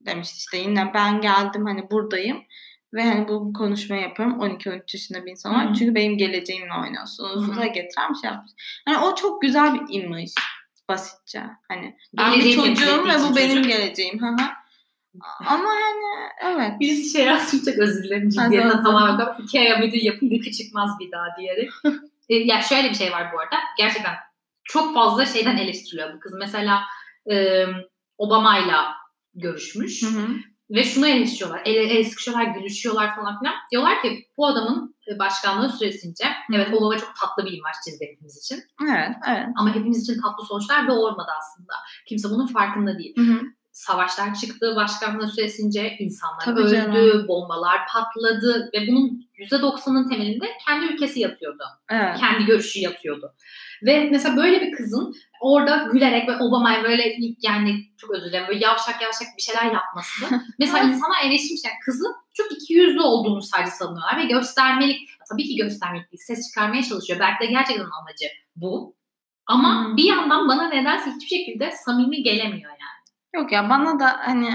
demişti 0.00 0.36
işte 0.38 0.56
yine 0.58 0.94
ben 0.94 1.20
geldim 1.20 1.66
hani 1.66 1.90
buradayım 1.90 2.44
ve 2.94 3.02
hani 3.02 3.28
bu 3.28 3.52
konuşmayı 3.52 4.02
yapıyorum 4.02 4.40
12-13 4.40 4.82
yaşında 4.92 5.26
bir 5.26 5.30
insan 5.30 5.54
olarak 5.54 5.76
çünkü 5.76 5.94
benim 5.94 6.18
geleceğimle 6.18 6.72
oynuyorsunuz 6.82 7.48
Hı 7.48 7.52
hı. 7.52 7.60
ve 7.60 7.68
getiren 7.68 8.10
bir 8.14 8.18
şey 8.18 8.30
yapmış. 8.30 8.52
Hani 8.84 8.98
o 8.98 9.14
çok 9.14 9.42
güzel 9.42 9.74
bir 9.74 10.02
imaj 10.02 10.30
basitçe. 10.88 11.42
Hani 11.68 11.96
ben 12.18 12.32
bir 12.32 12.36
Geleceği 12.36 12.56
çocuğum 12.56 13.04
ve 13.08 13.30
bu 13.30 13.36
benim 13.36 13.56
çocuk. 13.56 13.72
geleceğim. 13.72 14.22
Hı 14.22 14.26
hı. 14.26 14.46
Ama 15.46 15.68
hani 15.68 16.30
evet. 16.42 16.80
Birisi 16.80 17.12
şey 17.12 17.26
yazmış 17.26 17.64
çok 17.64 17.74
özür 17.78 18.04
dilerim 18.04 18.28
ciddiyetten 18.28 18.84
tamamen 18.84 19.16
kapı. 19.16 19.42
Ikea 19.42 19.78
müdür 19.78 20.00
yapın 20.02 20.30
bir 20.30 20.52
çıkmaz 20.52 20.90
bir 21.00 21.12
daha 21.12 21.26
diyerek. 21.38 21.70
E, 22.28 22.34
ya 22.34 22.60
şöyle 22.62 22.90
bir 22.90 22.94
şey 22.94 23.12
var 23.12 23.32
bu 23.34 23.40
arada. 23.40 23.56
Gerçekten 23.78 24.14
çok 24.64 24.94
fazla 24.94 25.26
şeyden 25.26 25.56
eleştiriliyor 25.56 26.14
bu 26.14 26.20
kız. 26.20 26.32
Mesela 26.38 26.82
e, 27.30 27.64
Obama'yla 28.18 28.94
görüşmüş. 29.34 30.02
Hı 30.02 30.06
hı. 30.06 30.28
Ve 30.70 30.84
şunu 30.84 31.06
eleştiriyorlar. 31.08 31.62
El, 31.64 31.74
el 31.74 32.04
sıkışıyorlar, 32.04 32.44
gülüşüyorlar 32.44 33.16
falan 33.16 33.38
filan. 33.38 33.54
Diyorlar 33.70 34.02
ki 34.02 34.26
bu 34.36 34.46
adamın 34.46 34.96
e, 35.08 35.18
başkanlığı 35.18 35.68
süresince 35.68 36.24
evet 36.54 36.74
Obama 36.74 36.98
çok 36.98 37.12
tatlı 37.20 37.44
bir 37.44 37.58
imaj 37.58 37.74
çizdi 37.84 38.06
hepimiz 38.10 38.38
için. 38.44 38.62
Evet, 38.90 39.16
evet. 39.28 39.46
Ama 39.56 39.74
hepimiz 39.74 40.02
için 40.02 40.20
tatlı 40.22 40.44
sonuçlar 40.46 40.88
doğurmadı 40.88 41.28
aslında. 41.38 41.72
Kimse 42.08 42.30
bunun 42.30 42.46
farkında 42.46 42.98
değil. 42.98 43.14
Hı 43.16 43.22
hı. 43.22 43.40
Savaşlar 43.76 44.34
çıktı 44.34 44.76
başkanlığı 44.76 45.28
süresince 45.28 45.96
insanlar 45.98 46.44
Tabii 46.44 46.60
öldü, 46.60 46.76
canım. 46.76 47.28
bombalar 47.28 47.80
patladı 47.92 48.70
ve 48.74 48.86
bunun 48.88 49.28
%90'ın 49.38 50.08
temelinde 50.08 50.46
kendi 50.66 50.86
ülkesi 50.86 51.20
yatıyordu. 51.20 51.62
Evet. 51.90 52.18
Kendi 52.18 52.44
görüşü 52.44 52.80
yatıyordu. 52.80 53.34
Ve 53.82 54.08
mesela 54.10 54.36
böyle 54.36 54.60
bir 54.60 54.72
kızın 54.72 55.14
orada 55.40 55.88
gülerek 55.92 56.28
ve 56.28 56.36
Obama'ya 56.36 56.84
böyle 56.84 57.16
yani 57.42 57.76
çok 57.96 58.10
özür 58.10 58.26
dilerim 58.26 58.48
böyle 58.48 58.64
yavşak 58.64 59.02
yavşak 59.02 59.28
bir 59.36 59.42
şeyler 59.42 59.64
yapması. 59.64 60.24
mesela 60.58 60.84
insana 60.84 61.20
eleştirmiş 61.24 61.64
yani 61.64 61.76
kızı 61.84 62.04
çok 62.34 62.52
ikiyüzlü 62.52 63.00
olduğunu 63.00 63.42
sadece 63.42 63.70
sanıyorlar 63.70 64.16
ve 64.18 64.24
göstermelik, 64.24 65.08
tabii 65.30 65.44
ki 65.44 65.56
göstermelik 65.56 66.12
değil, 66.12 66.22
ses 66.26 66.48
çıkarmaya 66.48 66.82
çalışıyor. 66.82 67.20
Belki 67.20 67.40
de 67.40 67.46
gerçekten 67.46 67.84
amacı 68.00 68.26
bu. 68.56 68.96
Ama 69.46 69.86
hmm. 69.86 69.96
bir 69.96 70.04
yandan 70.04 70.48
bana 70.48 70.68
nedense 70.68 71.10
hiçbir 71.10 71.36
şekilde 71.36 71.70
samimi 71.70 72.22
gelemiyor 72.22 72.70
yani. 72.70 72.95
Yok 73.36 73.52
ya 73.52 73.70
bana 73.70 74.00
da 74.00 74.16
hani 74.18 74.50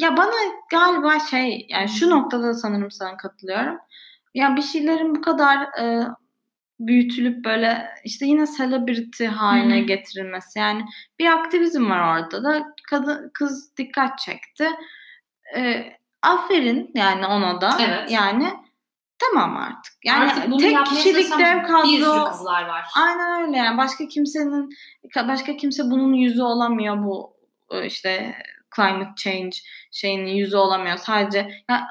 ya 0.00 0.16
bana 0.16 0.32
galiba 0.70 1.18
şey 1.18 1.66
yani 1.68 1.88
şu 1.88 2.10
noktada 2.10 2.54
sanırım 2.54 2.90
sana 2.90 3.16
katılıyorum. 3.16 3.78
Ya 4.34 4.56
bir 4.56 4.62
şeylerin 4.62 5.14
bu 5.14 5.20
kadar 5.20 5.58
e, 5.80 6.06
büyütülüp 6.80 7.44
böyle 7.44 7.88
işte 8.04 8.26
yine 8.26 8.44
celebrity 8.56 9.26
haline 9.26 9.76
Hı-hı. 9.78 9.86
getirilmesi. 9.86 10.58
Yani 10.58 10.84
bir 11.18 11.26
aktivizm 11.26 11.90
var 11.90 12.22
orada 12.22 12.44
da 12.44 12.64
kadın 12.90 13.30
kız 13.34 13.76
dikkat 13.76 14.18
çekti. 14.18 14.68
E, 15.56 15.84
aferin 16.22 16.90
yani 16.94 17.26
ona 17.26 17.60
da. 17.60 17.78
Evet. 17.80 18.10
Yani 18.10 18.48
tamam 19.18 19.56
artık. 19.56 19.94
Yani 20.04 20.24
artık 20.24 20.50
bunu 20.50 20.58
tek 20.58 20.86
kişilik 20.86 21.38
dev 21.38 21.62
kadro. 21.62 21.84
Bir 21.84 22.04
sürü 22.04 22.24
kızlar 22.30 22.68
var. 22.68 22.84
Aynen 22.96 23.42
öyle 23.42 23.56
yani 23.56 23.78
başka 23.78 24.08
kimsenin 24.08 24.70
başka 25.28 25.56
kimse 25.56 25.82
bunun 25.84 26.12
yüzü 26.12 26.42
olamıyor 26.42 27.04
bu 27.04 27.41
işte 27.84 28.34
climate 28.76 29.14
change 29.16 29.56
şeyinin 29.90 30.30
yüzü 30.30 30.56
olamıyor. 30.56 30.96
Sadece 30.96 31.64
ya 31.70 31.86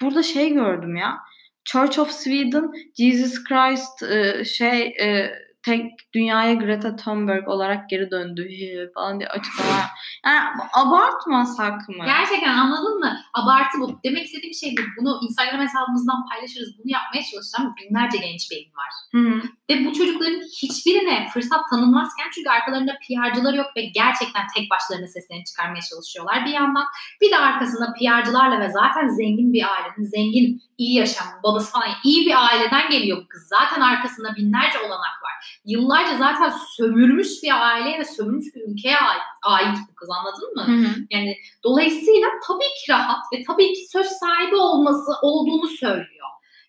burada 0.00 0.22
şey 0.22 0.52
gördüm 0.54 0.96
ya. 0.96 1.18
Church 1.64 1.98
of 1.98 2.10
Sweden 2.10 2.72
Jesus 2.98 3.44
Christ 3.44 4.02
e, 4.02 4.44
şey 4.44 4.86
e, 4.86 5.32
tek 5.62 6.12
dünyaya 6.14 6.54
Greta 6.54 6.96
Thunberg 6.96 7.48
olarak 7.48 7.90
geri 7.90 8.10
döndü 8.10 8.48
falan 8.94 9.20
diye 9.20 9.28
açıklama. 9.28 9.70
Yani 10.26 10.48
abartmasak 10.72 11.88
mı? 11.88 12.04
Gerçekten 12.06 12.54
anladın 12.54 12.98
mı? 12.98 13.16
Abartı 13.34 13.80
bu. 13.80 14.00
Demek 14.04 14.24
istediğim 14.24 14.54
şey 14.54 14.74
bu. 14.78 14.82
Bunu 15.00 15.20
Instagram 15.22 15.60
hesabımızdan 15.60 16.26
paylaşırız. 16.30 16.78
Bunu 16.78 16.92
yapmaya 16.92 17.22
çalışan 17.22 17.74
binlerce 17.76 18.18
genç 18.18 18.50
beyin 18.50 18.72
var. 18.74 18.92
Hı-hı. 19.12 19.42
Ve 19.72 19.84
bu 19.84 19.92
çocukların 19.92 20.40
hiçbirine 20.62 21.28
fırsat 21.34 21.60
tanınmazken 21.70 22.26
çünkü 22.34 22.50
arkalarında 22.50 22.92
PR'cılar 22.92 23.54
yok 23.54 23.66
ve 23.76 23.82
gerçekten 23.82 24.46
tek 24.56 24.70
başlarına 24.70 25.06
seslerini 25.06 25.44
çıkarmaya 25.44 25.80
çalışıyorlar 25.90 26.46
bir 26.46 26.50
yandan. 26.50 26.84
Bir 27.20 27.30
de 27.30 27.38
arkasında 27.38 27.94
PR'cılarla 27.94 28.60
ve 28.60 28.68
zaten 28.70 29.08
zengin 29.08 29.52
bir 29.52 29.64
ailenin, 29.72 30.08
zengin, 30.16 30.62
iyi 30.78 30.98
yaşam, 30.98 31.26
babası 31.42 31.72
falan 31.72 31.88
iyi 32.04 32.26
bir 32.26 32.46
aileden 32.46 32.90
geliyor 32.90 33.18
bu 33.22 33.28
kız. 33.28 33.42
Zaten 33.48 33.80
arkasında 33.80 34.36
binlerce 34.36 34.78
olanak 34.78 35.16
var 35.24 35.32
yıllarca 35.64 36.16
zaten 36.18 36.52
sömürmüş 36.76 37.28
bir 37.42 37.66
aileye 37.66 37.98
ve 37.98 38.04
sömürmüş 38.04 38.54
bir 38.54 38.60
ülkeye 38.60 38.96
ait, 38.96 39.22
ait 39.42 39.78
bu 39.90 39.94
kız 39.94 40.08
anladın 40.10 40.54
mı? 40.54 40.62
Hı 40.66 40.88
hı. 40.88 40.94
Yani 41.10 41.36
dolayısıyla 41.64 42.28
tabii 42.46 42.58
ki 42.58 42.92
rahat 42.92 43.24
ve 43.32 43.42
tabii 43.46 43.72
ki 43.72 43.80
söz 43.92 44.06
sahibi 44.06 44.56
olması 44.56 45.12
olduğunu 45.22 45.66
söylüyor. 45.66 46.21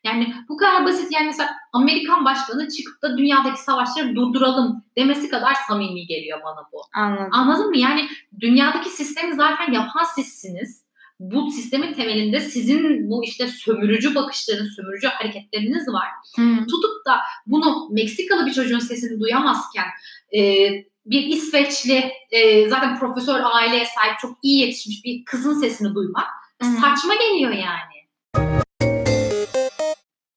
Yani 0.04 0.34
bu 0.50 0.58
kadar 0.58 0.86
basit 0.86 1.12
yani 1.12 1.26
mesela 1.26 1.50
Amerikan 1.74 2.26
başkanı 2.26 2.70
çıkıp 2.70 3.02
da 3.02 3.18
dünyadaki 3.18 3.62
savaşları 3.62 4.16
durduralım 4.16 4.84
demesi 4.98 5.30
kadar 5.30 5.54
samimi 5.68 6.06
geliyor 6.06 6.40
bana 6.46 6.68
bu. 6.74 6.82
Anladım. 6.96 7.30
Anladın 7.32 7.70
mı? 7.70 7.78
Yani 7.78 8.10
dünyadaki 8.40 8.90
sistemi 8.90 9.36
zaten 9.36 9.72
yapan 9.72 10.04
sizsiniz 10.16 10.84
bu 11.20 11.52
sistemin 11.52 11.94
temelinde 11.94 12.40
sizin 12.40 13.10
bu 13.10 13.24
işte 13.24 13.48
sömürücü 13.48 14.16
bakışlarınız, 14.16 14.76
sömürücü 14.76 15.08
hareketleriniz 15.08 15.88
var. 15.88 16.08
Hmm. 16.36 16.68
Tutup 16.68 17.06
da 17.08 17.20
bunu 17.46 17.90
Meksikalı 17.92 18.46
bir 18.46 18.54
çocuğun 18.54 18.80
sesini 18.80 19.20
duyamazken 19.20 19.86
e, 20.36 20.70
bir 21.06 21.24
İsveçli 21.24 22.12
e, 22.32 22.70
zaten 22.70 23.00
profesör 23.00 23.40
aileye 23.44 23.86
sahip 23.86 24.20
çok 24.20 24.38
iyi 24.44 24.60
yetişmiş 24.60 25.06
bir 25.06 25.26
kızın 25.26 25.54
sesini 25.54 25.96
duymak 25.96 26.28
hmm. 26.62 26.70
saçma 26.70 27.16
geliyor 27.16 27.52
yani. 27.52 27.93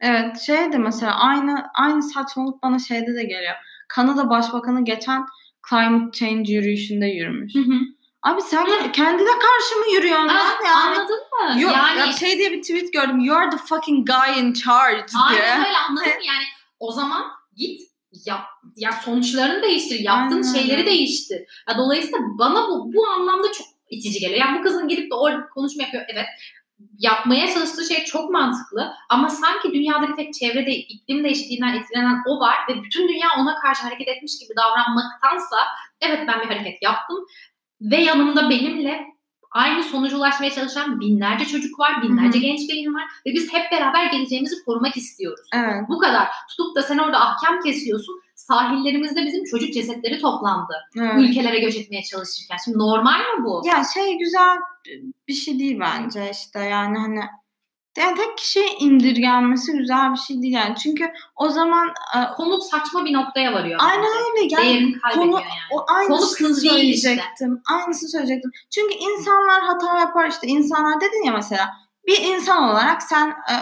Evet 0.01 0.41
şey 0.41 0.73
de 0.73 0.79
mesela 0.79 1.15
aynı 1.15 1.67
aynı 1.75 2.03
saçmalık 2.03 2.63
bana 2.63 2.79
şeyde 2.79 3.15
de 3.15 3.23
geliyor. 3.23 3.55
Kanada 3.89 4.31
Başbakanı 4.31 4.85
geçen 4.85 5.27
climate 5.71 6.19
change 6.19 6.53
yürüyüşünde 6.53 7.07
yürümüş. 7.07 7.55
Hı 7.55 7.59
hı. 7.59 7.81
Abi 8.23 8.43
sen 8.43 8.67
Hı. 8.67 8.93
kendine 8.93 9.31
karşı 9.31 9.77
mı 9.79 9.95
yürüyorsun 9.95 10.29
lan 10.29 10.65
yani? 10.65 10.99
Anladın 10.99 11.19
mı? 11.19 11.61
You, 11.61 11.73
yani 11.73 11.99
ya 11.99 12.13
şey 12.13 12.39
diye 12.39 12.53
bir 12.53 12.63
tweet 12.63 12.93
gördüm. 12.93 13.21
You 13.21 13.37
are 13.37 13.51
the 13.51 13.57
fucking 13.57 14.09
guy 14.09 14.41
in 14.41 14.53
charge 14.53 15.07
diye. 15.31 15.43
Aynen 15.43 15.67
öyle 15.67 15.79
anladın 15.89 16.07
mı? 16.07 16.25
Yani 16.27 16.45
o 16.81 16.93
zaman 16.93 17.23
git 17.57 17.81
yap 18.27 18.45
ya 18.77 18.93
sonuçlarını 18.93 19.63
değiştir. 19.63 20.01
Yaptığın 20.01 20.43
Aynen. 20.43 20.53
şeyleri 20.53 20.87
değiştir. 20.87 21.39
Ya 21.69 21.79
dolayısıyla 21.79 22.19
bana 22.39 22.69
bu 22.69 22.93
bu 22.95 23.07
anlamda 23.07 23.53
çok 23.53 23.67
itici 23.91 24.21
geliyor. 24.21 24.41
Yani 24.41 24.59
bu 24.59 24.63
kızın 24.63 24.89
gidip 24.89 25.11
de 25.11 25.15
orada 25.15 25.49
konuşma 25.49 25.83
yapıyor. 25.83 26.05
Evet 26.09 26.27
yapmaya 26.99 27.55
çalıştığı 27.55 27.85
şey 27.85 28.05
çok 28.05 28.31
mantıklı 28.31 28.93
ama 29.09 29.29
sanki 29.29 29.73
dünyadaki 29.73 30.15
tek 30.17 30.35
çevrede 30.35 30.77
iklim 30.77 31.25
değişikliğinden 31.25 31.75
etkilenen 31.75 32.23
o 32.27 32.41
var 32.41 32.57
ve 32.69 32.83
bütün 32.83 33.09
dünya 33.09 33.29
ona 33.39 33.55
karşı 33.55 33.83
hareket 33.83 34.09
etmiş 34.09 34.39
gibi 34.39 34.57
davranmaktansa 34.57 35.57
evet 36.01 36.29
ben 36.29 36.41
bir 36.41 36.47
hareket 36.47 36.83
yaptım 36.83 37.17
ve 37.81 37.97
yanımda 37.97 38.51
benimle 38.51 39.07
aynı 39.51 39.83
sonuca 39.83 40.17
ulaşmaya 40.17 40.51
çalışan 40.51 41.01
binlerce 41.01 41.45
çocuk 41.45 41.79
var, 41.79 42.03
binlerce 42.03 42.39
Hı-hı. 42.39 42.47
genç 42.47 42.69
beyin 42.69 42.95
var 42.95 43.05
ve 43.27 43.31
biz 43.33 43.53
hep 43.53 43.73
beraber 43.73 44.07
geleceğimizi 44.07 44.65
korumak 44.65 44.97
istiyoruz. 44.97 45.49
Evet. 45.53 45.85
Bu 45.89 45.99
kadar. 45.99 46.29
Tutup 46.51 46.77
da 46.77 46.83
sen 46.83 46.99
orada 46.99 47.21
ahkam 47.21 47.61
kesiyorsun. 47.61 48.21
Sahillerimizde 48.49 49.27
bizim 49.27 49.45
çocuk 49.45 49.75
cesetleri 49.75 50.21
toplandı. 50.21 50.75
Evet. 50.99 51.13
Ülkelere 51.19 51.59
göç 51.59 51.77
etmeye 51.77 52.03
çalışırken. 52.03 52.57
Şimdi 52.65 52.79
normal 52.79 53.19
mi 53.19 53.45
bu? 53.45 53.63
Ya 53.65 53.83
şey 53.95 54.19
güzel 54.19 54.57
bir 55.29 55.33
şey 55.33 55.59
değil 55.59 55.81
bence 55.81 56.31
işte 56.33 56.61
yani 56.61 56.99
hani 56.99 57.21
yani 57.99 58.17
tek 58.17 58.39
kişiye 58.39 58.67
indirgenmesi 58.81 59.73
güzel 59.73 60.13
bir 60.13 60.19
şey 60.19 60.43
değil 60.43 60.55
yani. 60.55 60.77
Çünkü 60.77 61.13
o 61.37 61.49
zaman 61.49 61.89
e, 61.89 62.35
konu 62.37 62.61
saçma 62.61 63.05
bir 63.05 63.13
noktaya 63.13 63.53
varıyor. 63.53 63.81
Aynen 63.83 64.05
öyle. 64.05 64.55
Yani 64.55 64.95
konu, 65.15 65.33
yani. 65.33 65.45
O 65.71 65.87
konu 66.09 66.27
söyleyecektim. 66.27 67.55
Işte. 67.55 67.75
Aynısını 67.75 68.09
söyleyecektim. 68.09 68.51
Çünkü 68.71 68.95
insanlar 68.95 69.63
hata 69.63 69.99
yapar 69.99 70.29
işte. 70.29 70.47
insanlar 70.47 71.01
dedin 71.01 71.25
ya 71.27 71.33
mesela 71.33 71.69
bir 72.07 72.23
insan 72.23 72.65
olarak 72.65 73.03
sen 73.03 73.29
e, 73.29 73.55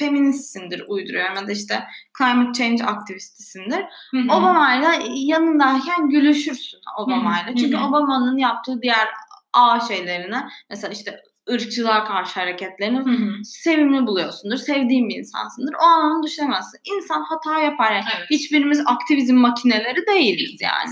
feministsindir 0.00 0.84
uyduruyorum 0.88 1.36
ya 1.36 1.46
da 1.46 1.52
işte 1.52 1.84
climate 2.18 2.52
change 2.52 2.84
aktivistisindir. 2.84 3.84
Obama'yla 4.28 4.92
yanındayken 5.14 6.08
gülüşürsün 6.08 6.80
Obama'yla. 6.98 7.54
Çünkü 7.56 7.76
Obama'nın 7.76 8.38
yaptığı 8.38 8.82
diğer 8.82 9.08
A 9.52 9.80
şeylerine 9.80 10.48
mesela 10.70 10.92
işte 10.92 11.20
ırkçılığa 11.50 12.04
karşı 12.04 12.40
hareketlerini 12.40 12.98
hı 12.98 13.10
hı. 13.10 13.44
sevimli 13.44 14.06
buluyorsundur. 14.06 14.56
Sevdiğin 14.56 15.08
bir 15.08 15.16
insansındır. 15.16 15.74
O 15.82 15.84
anlamda 15.84 16.26
düşünemezsin. 16.26 16.80
İnsan 16.96 17.22
hata 17.22 17.60
yapar. 17.60 17.92
Yani. 17.92 18.04
Evet. 18.16 18.26
Hiçbirimiz 18.30 18.82
aktivizm 18.86 19.34
makineleri 19.34 20.06
değiliz 20.06 20.60
yani. 20.60 20.90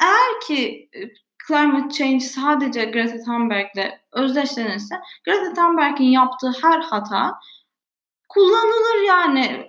Eğer 0.00 0.40
ki 0.46 0.88
e, 0.94 1.00
climate 1.48 1.94
change 1.94 2.20
sadece 2.20 2.84
Greta 2.84 3.18
Thunberg'le 3.24 3.92
özdeşlenirse 4.12 4.94
Greta 5.24 5.52
Thunberg'in 5.54 6.04
yaptığı 6.04 6.52
her 6.62 6.80
hata 6.80 7.34
kullanılır 8.30 9.06
yani 9.06 9.66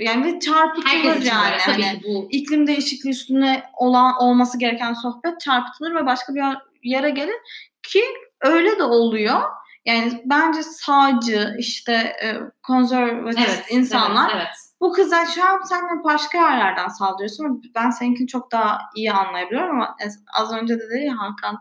yani 0.00 0.24
ve 0.24 0.40
çarpıtılır 0.40 1.22
yani. 1.22 1.56
hani 1.60 2.00
bu. 2.04 2.28
iklim 2.30 2.66
değişikliği 2.66 3.10
üstüne 3.10 3.62
olan 3.76 4.14
olması 4.22 4.58
gereken 4.58 4.92
sohbet 4.92 5.40
çarpıtılır 5.40 5.94
ve 5.94 6.06
başka 6.06 6.34
bir 6.34 6.42
yere 6.82 7.10
gelir 7.10 7.36
ki 7.82 8.02
öyle 8.40 8.78
de 8.78 8.82
oluyor. 8.82 9.40
Yani 9.84 10.22
bence 10.24 10.62
sağcı, 10.62 11.54
işte 11.58 11.92
e, 11.92 12.36
konservatif 12.62 13.48
evet, 13.48 13.64
insanlar 13.70 14.30
evet, 14.30 14.42
evet. 14.46 14.56
bu 14.80 14.92
kıza 14.92 15.26
şu 15.26 15.44
an 15.44 15.60
sen 15.68 16.04
başka 16.04 16.38
yerlerden 16.38 16.88
saldırıyorsun. 16.88 17.62
Ben 17.74 17.90
seninkini 17.90 18.26
çok 18.26 18.52
daha 18.52 18.78
iyi 18.96 19.12
anlayabiliyorum 19.12 19.70
ama 19.70 19.96
az 20.38 20.52
önce 20.52 20.74
de 20.74 20.78
dedi 20.78 21.04
ya 21.04 21.14
Hakan 21.18 21.58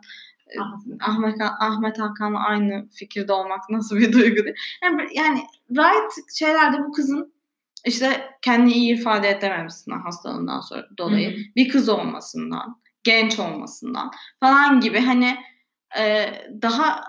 Ahmet, 1.01 1.41
Ahmet 1.59 1.99
Hakan'la 1.99 2.39
aynı 2.39 2.89
fikirde 2.89 3.33
olmak 3.33 3.69
nasıl 3.69 3.97
bir 3.97 4.13
duygu 4.13 4.43
değil. 4.43 4.55
Yani, 4.83 5.07
yani 5.13 5.41
right 5.71 6.37
şeylerde 6.39 6.77
bu 6.79 6.91
kızın 6.91 7.33
işte 7.85 8.31
kendini 8.41 8.73
iyi 8.73 8.93
ifade 8.93 9.29
edememişsinden 9.29 9.99
hastalığından 9.99 10.61
sonra 10.61 10.87
dolayı 10.97 11.31
Hı-hı. 11.31 11.43
bir 11.55 11.69
kız 11.69 11.89
olmasından, 11.89 12.81
genç 13.03 13.39
olmasından 13.39 14.11
falan 14.39 14.79
gibi 14.79 14.99
hani 14.99 15.37
e, 15.99 16.31
daha 16.61 17.03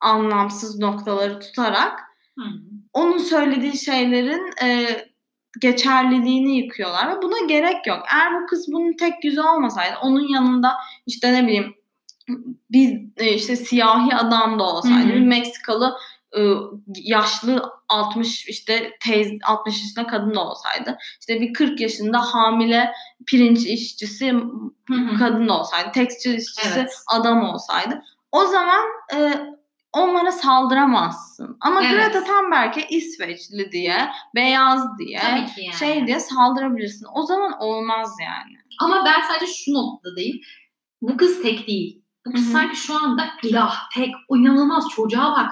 anlamsız 0.00 0.78
noktaları 0.78 1.40
tutarak 1.40 2.00
Hı. 2.38 2.44
onun 2.92 3.18
söylediği 3.18 3.76
şeylerin 3.76 4.50
e, 4.62 4.86
geçerliliğini 5.60 6.56
yıkıyorlar 6.56 7.16
ve 7.16 7.22
buna 7.22 7.46
gerek 7.48 7.86
yok. 7.86 8.02
Eğer 8.14 8.42
bu 8.42 8.46
kız 8.46 8.72
bunun 8.72 8.92
tek 8.92 9.24
yüzü 9.24 9.40
olmasaydı 9.40 9.96
onun 10.02 10.28
yanında 10.28 10.72
işte 11.06 11.32
ne 11.32 11.46
bileyim 11.46 11.74
biz 12.70 12.90
e, 13.16 13.34
işte 13.34 13.56
siyahi 13.56 14.14
adam 14.14 14.58
da 14.58 14.64
olsaydı, 14.64 15.08
bir 15.08 15.20
Meksikalı 15.20 15.96
e, 16.36 16.40
yaşlı 16.94 17.72
60 17.88 18.48
işte 18.48 18.90
teyze 19.04 19.38
60 19.44 19.82
yaşında 19.82 20.06
kadın 20.06 20.34
da 20.34 20.40
olsaydı 20.40 20.98
işte 21.20 21.40
bir 21.40 21.52
40 21.52 21.80
yaşında 21.80 22.20
hamile 22.20 22.92
pirinç 23.26 23.66
işçisi 23.66 24.34
kadın 25.18 25.48
da 25.48 25.58
olsaydı 25.60 25.92
tekstil 25.92 26.34
işçisi 26.34 26.78
evet. 26.78 26.92
adam 27.06 27.44
olsaydı 27.44 28.02
o 28.32 28.46
zaman 28.46 28.84
e, 29.14 29.40
onlara 29.92 30.32
saldıramazsın. 30.32 31.56
Ama 31.60 31.82
Evet. 31.82 31.92
Greta 31.92 32.24
Thunberg'e 32.24 32.86
İsveçli 32.88 33.72
diye, 33.72 34.08
beyaz 34.34 34.98
diye, 34.98 35.18
yani. 35.18 35.48
şey 35.78 36.06
diye 36.06 36.20
saldırabilirsin. 36.20 37.06
O 37.14 37.22
zaman 37.22 37.52
olmaz 37.60 38.16
yani. 38.22 38.58
Ama 38.80 39.04
ben 39.04 39.20
sadece 39.20 39.52
şu 39.52 39.72
noktadayım. 39.72 40.38
Bu 41.02 41.16
kız 41.16 41.42
tek 41.42 41.66
değil. 41.68 42.02
Bu 42.28 42.32
kız 42.32 42.44
Hı 42.44 42.48
hı. 42.48 42.52
sanki 42.52 42.76
şu 42.76 42.94
anda 43.04 43.30
ilah, 43.42 43.90
tek, 43.94 44.14
inanılmaz 44.30 44.88
çocuğa 44.88 45.32
bak 45.32 45.50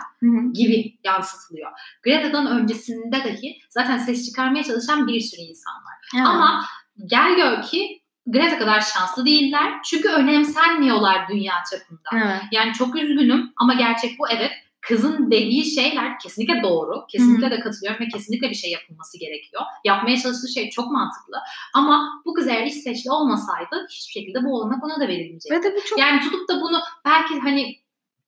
gibi 0.55 0.99
yansıtılıyor. 1.05 1.71
Greta'dan 2.03 2.47
öncesinde 2.47 3.25
dahi 3.25 3.59
zaten 3.71 3.99
ses 3.99 4.27
çıkarmaya 4.27 4.65
çalışan 4.65 5.07
bir 5.07 5.21
sürü 5.21 5.41
insan 5.41 5.75
var. 5.75 5.95
Evet. 6.17 6.27
Ama 6.27 6.65
gel 7.07 7.37
gör 7.37 7.63
ki 7.63 8.03
Greta 8.27 8.59
kadar 8.59 8.81
şanslı 8.81 9.27
değiller. 9.27 9.73
Çünkü 9.85 10.09
önemsenmiyorlar 10.09 11.29
dünya 11.29 11.55
çapında. 11.71 12.09
evet. 12.13 12.43
Yani 12.53 12.73
çok 12.73 12.97
üzgünüm 12.97 13.53
ama 13.57 13.75
gerçek 13.75 14.19
bu 14.19 14.29
evet. 14.29 14.53
Kızın 14.89 15.31
dediği 15.31 15.65
şeyler 15.65 16.19
kesinlikle 16.19 16.63
doğru. 16.63 17.07
Kesinlikle 17.07 17.51
de 17.51 17.61
katılıyorum 17.61 18.07
ve 18.07 18.09
kesinlikle 18.09 18.51
bir 18.51 18.55
şey 18.55 18.71
yapılması 18.71 19.19
gerekiyor. 19.19 19.63
Yapmaya 19.85 20.19
çalıştığı 20.19 20.49
şey 20.49 20.71
çok 20.71 20.93
mantıklı. 20.93 21.37
Ama 21.75 22.23
bu 22.25 22.35
kız 22.35 22.49
eğer 22.49 22.67
İsveçli 22.67 23.11
olmasaydı 23.11 23.87
hiçbir 23.91 24.21
şekilde 24.21 24.45
bu 24.45 24.55
olanak 24.55 24.85
ona 24.85 25.01
da 25.01 25.09
verilmeyecekti. 25.09 25.55
Ve 25.55 25.77
bu 25.77 25.85
çok 25.89 25.99
Yani 25.99 26.21
tutup 26.21 26.49
da 26.49 26.61
bunu 26.61 26.81
belki 27.05 27.39
hani 27.39 27.77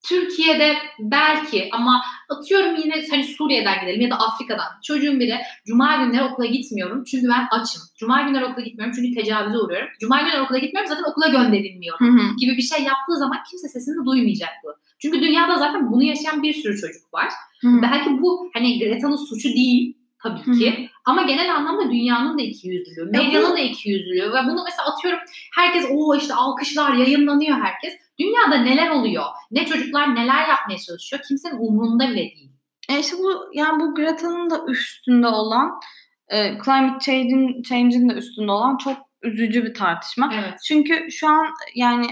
Türkiye'de 0.08 0.76
belki 0.98 1.68
ama 1.72 2.02
atıyorum 2.28 2.76
yine 2.76 3.06
hani 3.10 3.24
Suriye'den 3.24 3.80
gidelim 3.80 4.00
ya 4.00 4.10
da 4.10 4.16
Afrika'dan. 4.16 4.68
Çocuğum 4.82 5.20
biri 5.20 5.34
Cuma 5.66 5.96
günleri 5.96 6.24
okula 6.24 6.46
gitmiyorum 6.46 7.04
çünkü 7.04 7.28
ben 7.28 7.46
açım. 7.50 7.82
Cuma 7.96 8.22
günleri 8.22 8.44
okula 8.44 8.64
gitmiyorum 8.64 8.94
çünkü 8.96 9.20
tecavüze 9.20 9.58
uğruyorum. 9.58 9.88
Cuma 10.00 10.20
günleri 10.22 10.40
okula 10.40 10.58
gitmiyorum 10.58 10.88
zaten 10.88 11.10
okula 11.10 11.28
gönderilmiyorum 11.28 12.06
Hı 12.06 12.22
hı. 12.22 12.36
gibi 12.36 12.56
bir 12.56 12.62
şey 12.62 12.82
yaptığı 12.82 13.16
zaman 13.18 13.38
kimse 13.50 13.68
sesini 13.68 14.06
duymayacak 14.06 14.50
bu. 14.64 14.68
Çünkü 14.98 15.22
dünyada 15.22 15.58
zaten 15.58 15.92
bunu 15.92 16.02
yaşayan 16.02 16.42
bir 16.42 16.54
sürü 16.54 16.80
çocuk 16.80 17.14
var. 17.14 17.28
Hı. 17.60 17.68
Belki 17.82 18.22
bu 18.22 18.50
hani 18.54 18.78
Greta'nın 18.78 19.16
suçu 19.16 19.48
değil 19.48 19.96
tabii 20.22 20.40
hı. 20.40 20.52
ki. 20.52 20.90
Ama 21.04 21.22
genel 21.22 21.54
anlamda 21.54 21.90
dünyanın 21.90 22.38
da 22.38 22.42
ikiyüzlülüğü, 22.42 23.10
Ya 23.14 23.22
medyanın 23.22 23.56
da 23.56 23.58
ikiyüzlülüğü 23.58 24.32
ve 24.32 24.44
bunu 24.44 24.64
mesela 24.64 24.88
atıyorum 24.92 25.20
herkes 25.54 25.86
o 25.90 26.16
işte 26.16 26.34
alkışlar 26.34 26.94
yayınlanıyor 26.94 27.58
herkes. 27.60 27.94
Dünyada 28.18 28.56
neler 28.62 28.90
oluyor? 28.90 29.24
Ne 29.50 29.66
çocuklar 29.66 30.14
neler 30.14 30.48
yapmaya 30.48 30.78
çalışıyor? 30.78 31.22
Kimsenin 31.28 31.58
umurunda 31.58 32.08
bile 32.08 32.16
değil. 32.16 32.50
E 32.88 33.00
işte 33.00 33.16
bu 33.18 33.50
yani 33.54 33.80
bu 33.80 33.94
Greta'nın 33.94 34.50
da 34.50 34.64
üstünde 34.68 35.26
olan 35.26 35.80
e, 36.28 36.58
climate 36.64 36.98
change'in 37.00 37.62
change'in 37.62 38.08
de 38.08 38.12
üstünde 38.12 38.52
olan 38.52 38.76
çok 38.76 38.96
üzücü 39.22 39.64
bir 39.64 39.74
tartışma. 39.74 40.30
Evet. 40.34 40.54
Çünkü 40.64 41.10
şu 41.10 41.28
an 41.28 41.46
yani 41.74 42.06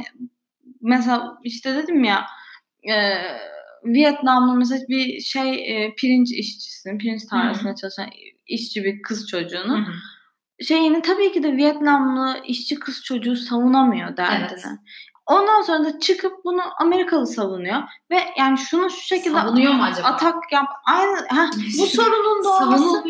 mesela 0.80 1.38
işte 1.44 1.74
dedim 1.74 2.04
ya 2.04 2.26
e, 2.88 3.22
Vietnamlı 3.84 4.54
mesela 4.54 4.80
bir 4.88 5.20
şey 5.20 5.50
e, 5.84 5.94
pirinç 5.94 6.32
işçisinin, 6.32 6.98
pirinç 6.98 7.22
tarlasında 7.30 7.74
çalışan 7.74 8.10
işçi 8.46 8.84
bir 8.84 9.02
kız 9.02 9.28
çocuğunun 9.28 9.86
şeyini 10.68 11.02
tabii 11.02 11.32
ki 11.32 11.42
de 11.42 11.56
Vietnamlı 11.56 12.40
işçi 12.46 12.74
kız 12.74 13.02
çocuğu 13.04 13.36
savunamıyor 13.36 14.16
derdini. 14.16 14.48
Evet. 14.52 14.64
Ondan 15.26 15.62
sonra 15.62 15.84
da 15.84 15.98
çıkıp 15.98 16.32
bunu 16.44 16.62
Amerikalı 16.80 17.26
savunuyor 17.26 17.82
ve 18.10 18.18
yani 18.38 18.58
şunu 18.58 18.90
şu 18.90 19.00
şekilde 19.00 19.34
Savunuyor 19.40 19.72
mu 19.72 19.82
acaba? 19.82 20.08
atak 20.08 20.52
yap. 20.52 20.66
Aynı 20.86 21.26
ha, 21.28 21.50
bu 21.78 21.86
sorunun 21.96 22.44
doğması 22.44 23.04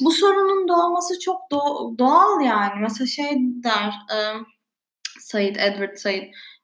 bu 0.00 0.10
sorunun 0.10 0.68
doğması 0.68 1.20
çok 1.20 1.40
doğ- 1.52 1.98
doğal 1.98 2.40
yani. 2.40 2.80
Mesela 2.80 3.06
şey 3.06 3.30
der 3.64 3.92
e, 4.14 4.18
Said 5.20 5.56
Edward 5.56 5.96
Said 5.96 6.22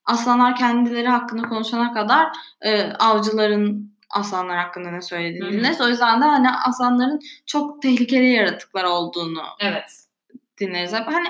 aslanlar 0.09 0.57
kendileri 0.57 1.09
hakkında 1.09 1.49
konuşana 1.49 1.93
kadar 1.93 2.29
e, 2.61 2.93
avcıların 2.93 3.93
aslanlar 4.11 4.57
hakkında 4.59 4.91
ne 4.91 5.03
söylediğini 5.03 5.53
dinleriz. 5.53 5.81
O 5.81 5.89
yüzden 5.89 6.21
de 6.21 6.25
hani 6.25 6.51
aslanların 6.51 7.21
çok 7.47 7.83
tehlikeli 7.83 8.29
yaratıklar 8.29 8.85
olduğunu 8.85 9.43
Evet. 9.61 9.91
dinleriz. 10.61 10.93
Hani 10.93 11.29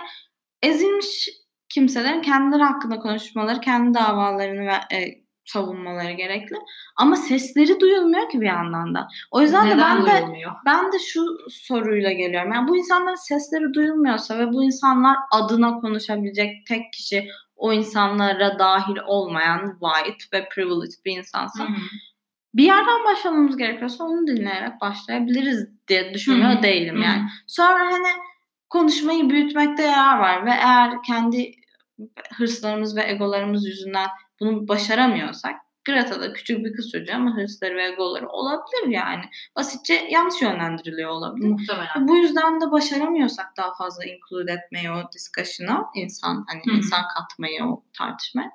ezilmiş 0.62 1.28
kimselerin 1.68 2.22
kendileri 2.22 2.62
hakkında 2.62 2.98
konuşmaları, 2.98 3.60
kendi 3.60 3.98
davalarını 3.98 4.66
ve 4.66 4.96
e, 4.96 5.28
savunmaları 5.44 6.12
gerekli. 6.12 6.56
Ama 6.96 7.16
sesleri 7.16 7.80
duyulmuyor 7.80 8.28
ki 8.30 8.40
bir 8.40 8.46
yandan 8.46 8.94
da. 8.94 9.08
O 9.30 9.40
yüzden 9.40 9.66
de 9.70 9.76
Neden 9.76 9.96
ben 9.98 10.06
de 10.06 10.10
duyulmuyor? 10.10 10.52
ben 10.66 10.92
de 10.92 10.98
şu 10.98 11.20
soruyla 11.50 12.12
geliyorum. 12.12 12.52
Yani 12.52 12.68
bu 12.68 12.76
insanların 12.76 13.14
sesleri 13.14 13.74
duyulmuyorsa 13.74 14.38
ve 14.38 14.52
bu 14.52 14.64
insanlar 14.64 15.16
adına 15.32 15.80
konuşabilecek 15.80 16.66
tek 16.66 16.92
kişi 16.92 17.28
o 17.58 17.72
insanlara 17.72 18.58
dahil 18.58 18.96
olmayan 19.06 19.78
white 19.80 20.24
ve 20.32 20.48
privileged 20.48 21.04
bir 21.04 21.18
insansa 21.18 21.64
Hı 21.64 21.68
hı. 21.68 21.76
bir 22.54 22.64
yerden 22.64 23.04
başlamamız 23.04 23.56
gerekiyorsa 23.56 24.04
onu 24.04 24.26
dinleyerek 24.26 24.80
başlayabiliriz 24.80 25.68
diye 25.88 26.14
düşünmüyor 26.14 26.50
Hı 26.50 26.58
hı. 26.58 26.62
değilim 26.62 27.02
yani. 27.02 27.22
Sonra 27.46 27.86
hani 27.86 28.08
konuşmayı 28.70 29.30
büyütmekte 29.30 29.82
yarar 29.82 30.18
var 30.18 30.46
ve 30.46 30.50
eğer 30.50 31.02
kendi 31.06 31.52
hırslarımız 32.36 32.96
ve 32.96 33.10
egolarımız 33.10 33.66
yüzünden 33.66 34.08
bunu 34.40 34.68
başaramıyorsak 34.68 35.56
Greta 35.88 36.20
da 36.20 36.32
küçük 36.32 36.64
bir 36.64 36.72
kız 36.72 36.90
çocuğu 36.90 37.14
ama 37.14 37.36
hırsları 37.36 37.76
ve 37.76 37.86
egoları 37.88 38.28
olabilir 38.28 38.88
yani. 38.88 39.24
Basitçe 39.56 40.08
yanlış 40.10 40.42
yönlendiriliyor 40.42 41.10
olabilir. 41.10 41.48
Muhtemelen. 41.48 42.08
Bu 42.08 42.16
yüzden 42.16 42.60
de 42.60 42.70
başaramıyorsak 42.70 43.46
daha 43.56 43.74
fazla 43.74 44.04
include 44.04 44.52
etmeyi 44.52 44.90
o 44.90 45.12
discussion'a 45.12 45.86
insan 45.94 46.44
hani 46.48 46.62
Hı 46.66 46.70
hı. 46.70 46.76
insan 46.76 47.00
katmayı 47.14 47.64
o 47.64 47.84
tartışmaya. 47.98 48.50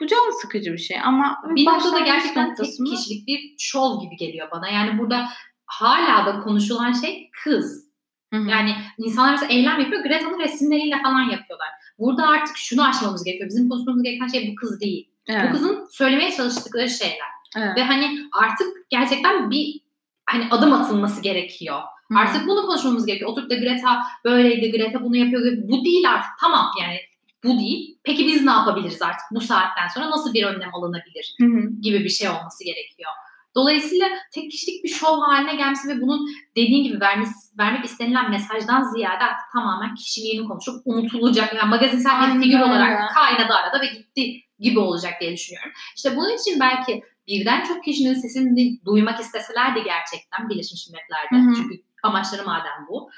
Bu 0.00 0.06
can 0.06 0.40
sıkıcı 0.42 0.72
bir 0.72 0.78
şey 0.78 0.96
ama 1.04 1.38
Bir 1.56 1.66
noktada 1.66 1.98
gerçekten 1.98 2.54
tek 2.54 2.58
noktasında- 2.58 2.90
kişilik 2.90 3.28
bir 3.28 3.54
şov 3.58 4.00
gibi 4.00 4.16
geliyor 4.16 4.48
bana. 4.50 4.68
Yani 4.68 4.98
burada 4.98 5.28
hala 5.66 6.26
da 6.26 6.40
konuşulan 6.40 6.92
şey 6.92 7.30
kız. 7.44 7.88
Hı 8.32 8.38
hı. 8.40 8.50
Yani 8.50 8.74
insanlar 8.98 9.30
mesela 9.32 9.52
eylem 9.52 9.80
yapıyor. 9.80 10.02
Greta'nın 10.02 10.38
resimleriyle 10.38 11.02
falan 11.02 11.20
yapıyorlar. 11.22 11.68
Burada 11.98 12.26
artık 12.26 12.56
şunu 12.56 12.88
aşmamız 12.88 13.24
gerekiyor. 13.24 13.48
Bizim 13.48 13.68
konuşmamız 13.68 14.02
gereken 14.02 14.26
şey 14.26 14.50
bu 14.52 14.54
kız 14.54 14.80
değil. 14.80 15.10
Evet. 15.28 15.48
Bu 15.48 15.52
kızın 15.52 15.86
söylemeye 15.90 16.32
çalıştıkları 16.32 16.88
şeyler. 16.88 17.28
evet. 17.56 17.76
Ve 17.76 17.82
hani 17.82 18.18
artık 18.32 18.68
gerçekten 18.90 19.50
bir 19.50 19.80
hani 20.26 20.44
adım 20.50 20.72
atılması 20.72 21.22
gerekiyor. 21.22 21.80
Hı. 22.12 22.18
Artık 22.18 22.46
bunu 22.48 22.66
konuşmamız 22.66 23.06
gerekiyor. 23.06 23.30
Oturup 23.30 23.50
da 23.50 23.54
Greta 23.54 24.02
böyleydi, 24.24 24.70
Greta 24.70 25.04
bunu 25.04 25.16
yapıyor. 25.16 25.42
Bu 25.62 25.84
değil 25.84 26.10
artık. 26.10 26.30
Tamam 26.40 26.66
yani 26.80 26.98
bu 27.44 27.58
değil. 27.58 27.98
Peki 28.04 28.26
biz 28.26 28.44
ne 28.44 28.50
yapabiliriz 28.50 29.02
artık 29.02 29.26
bu 29.30 29.40
saatten 29.40 29.88
sonra? 29.94 30.10
Nasıl 30.10 30.34
bir 30.34 30.44
önlem 30.44 30.74
alınabilir? 30.74 31.36
Hı 31.40 31.44
hı. 31.44 31.80
gibi 31.82 32.04
bir 32.04 32.08
şey 32.08 32.28
olması 32.28 32.64
gerekiyor. 32.64 33.10
Dolayısıyla 33.54 34.08
tek 34.34 34.50
kişilik 34.50 34.84
bir 34.84 34.88
şov 34.88 35.20
haline 35.20 35.54
gelmesi 35.54 35.88
ve 35.88 36.00
bunun 36.00 36.28
dediğin 36.56 36.84
gibi 36.84 37.00
vermiş, 37.00 37.28
vermek 37.58 37.84
istenilen 37.84 38.30
mesajdan 38.30 38.82
ziyade 38.82 39.24
artık 39.24 39.46
tamamen 39.52 39.94
kişiliğini 39.94 40.48
konuşup 40.48 40.74
unutulacak. 40.84 41.54
Yani 41.54 41.70
magazinsel 41.70 42.34
bir 42.34 42.42
figür 42.42 42.60
olarak 42.60 43.14
kaynadı 43.14 43.52
arada 43.54 43.80
ve 43.80 43.86
gitti 43.86 44.47
gibi 44.58 44.78
olacak 44.78 45.12
diye 45.20 45.32
düşünüyorum. 45.32 45.72
İşte 45.96 46.16
bunun 46.16 46.36
için 46.36 46.60
belki 46.60 47.02
birden 47.26 47.64
çok 47.64 47.84
kişinin 47.84 48.14
sesini 48.14 48.84
duymak 48.84 49.20
isteselerdi 49.20 49.82
gerçekten 49.84 50.48
Birleşmiş 50.48 50.88
Milletler'de. 50.88 51.46
Hı 51.46 51.50
hı. 51.50 51.54
Çünkü 51.56 51.82
amaçları 52.02 52.46
madem 52.46 52.86
bu. 52.88 53.10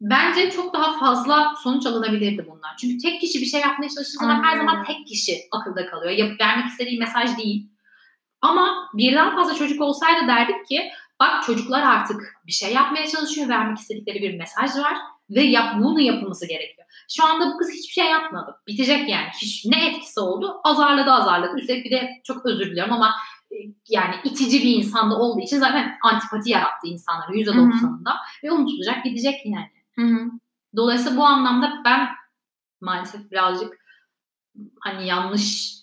Bence 0.00 0.50
çok 0.50 0.74
daha 0.74 0.98
fazla 0.98 1.54
sonuç 1.62 1.86
alınabilirdi 1.86 2.46
bunlar. 2.46 2.76
Çünkü 2.80 2.98
tek 2.98 3.20
kişi 3.20 3.40
bir 3.40 3.46
şey 3.46 3.60
yapmaya 3.60 3.88
çalıştığı 3.88 4.18
zaman 4.18 4.42
her 4.42 4.56
zaman 4.56 4.84
tek 4.84 5.06
kişi 5.06 5.38
akılda 5.52 5.86
kalıyor. 5.86 6.12
Yap, 6.12 6.40
vermek 6.40 6.66
istediği 6.66 6.98
mesaj 6.98 7.38
değil. 7.38 7.66
Ama 8.40 8.88
birden 8.94 9.36
fazla 9.36 9.54
çocuk 9.54 9.80
olsaydı 9.80 10.28
derdik 10.28 10.66
ki 10.66 10.90
bak 11.20 11.44
çocuklar 11.44 11.82
artık 11.82 12.36
bir 12.46 12.52
şey 12.52 12.72
yapmaya 12.72 13.06
çalışıyor. 13.06 13.48
Vermek 13.48 13.78
istedikleri 13.78 14.22
bir 14.22 14.38
mesaj 14.38 14.76
var 14.76 14.96
ve 15.30 15.42
yap, 15.42 15.74
bunu 15.78 16.00
yapılması 16.00 16.48
gerekiyor. 16.48 16.77
Şu 17.10 17.24
anda 17.26 17.54
bu 17.54 17.58
kız 17.58 17.70
hiçbir 17.72 17.92
şey 17.92 18.10
yapmadı. 18.10 18.56
Bitecek 18.66 19.08
yani. 19.08 19.26
Hiç, 19.42 19.64
ne 19.64 19.86
etkisi 19.88 20.20
oldu? 20.20 20.60
Azarladı 20.64 21.10
azarladı. 21.10 21.56
Üstelik 21.56 21.84
bir 21.84 21.90
de 21.90 22.10
çok 22.24 22.46
özür 22.46 22.66
diliyorum 22.70 22.92
ama 22.92 23.14
e, 23.52 23.56
yani 23.88 24.14
itici 24.24 24.62
bir 24.62 24.76
insanda 24.76 25.18
olduğu 25.18 25.40
için 25.40 25.58
zaten 25.58 25.98
antipati 26.02 26.50
yarattı 26.50 26.86
insanlara 26.86 27.32
%90'ında 27.32 28.12
ve 28.44 28.52
unutulacak 28.52 29.04
gidecek 29.04 29.46
yani. 29.46 29.70
Hı 29.94 30.02
hı. 30.02 30.30
Dolayısıyla 30.76 31.16
bu 31.16 31.24
anlamda 31.24 31.82
ben 31.84 32.08
maalesef 32.80 33.30
birazcık 33.30 33.78
hani 34.80 35.06
yanlış 35.06 35.74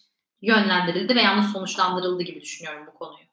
yönlendirildi 0.41 1.15
ve 1.15 1.21
yanlış 1.21 1.45
sonuçlandırıldı 1.45 2.23
gibi 2.23 2.41
düşünüyorum 2.41 2.87
bu 2.87 2.93
konuyu. 2.93 3.25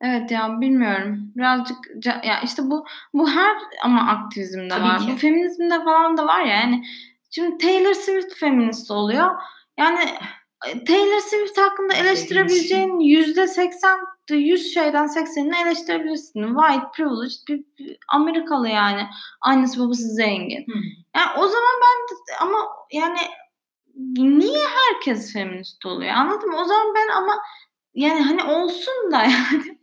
Evet 0.00 0.30
ya 0.30 0.60
bilmiyorum. 0.60 1.32
Birazcık 1.36 1.78
ya 2.04 2.40
işte 2.40 2.62
bu 2.62 2.86
bu 3.14 3.30
her 3.30 3.56
ama 3.82 4.08
aktivizmde 4.08 4.68
Tabii 4.68 4.82
var. 4.82 4.98
ki. 4.98 5.12
Bu 5.12 5.16
feminizmde 5.16 5.84
falan 5.84 6.16
da 6.16 6.26
var 6.26 6.40
ya 6.40 6.56
yani. 6.56 6.84
Şimdi 7.30 7.58
Taylor 7.58 7.94
Swift 7.94 8.34
feminist 8.34 8.90
oluyor. 8.90 9.30
Yani 9.78 10.10
e, 10.66 10.84
Taylor 10.84 11.20
Swift 11.20 11.58
hakkında 11.58 11.94
eleştirebileceğin 11.94 13.00
yüzde 13.00 13.48
seksen, 13.48 13.98
yüz 14.30 14.74
şeyden 14.74 15.06
seksenini 15.06 15.56
eleştirebilirsin. 15.66 16.54
White, 16.54 16.86
privileged 16.94 17.48
bir, 17.48 17.64
bir 17.78 17.98
Amerikalı 18.08 18.68
yani. 18.68 19.06
Annesi 19.40 19.80
babası 19.80 20.02
zengin. 20.02 20.66
Yani 21.16 21.30
o 21.38 21.48
zaman 21.48 21.74
ben 21.82 22.16
ama 22.46 22.58
yani 22.92 23.18
niye 24.16 24.66
herkes 24.66 25.32
feminist 25.32 25.86
oluyor 25.86 26.12
anladın 26.12 26.48
mı? 26.48 26.60
O 26.60 26.64
zaman 26.64 26.94
ben 26.94 27.08
ama 27.08 27.42
yani 27.94 28.22
hani 28.22 28.44
olsun 28.44 29.12
da 29.12 29.22
yani 29.22 29.62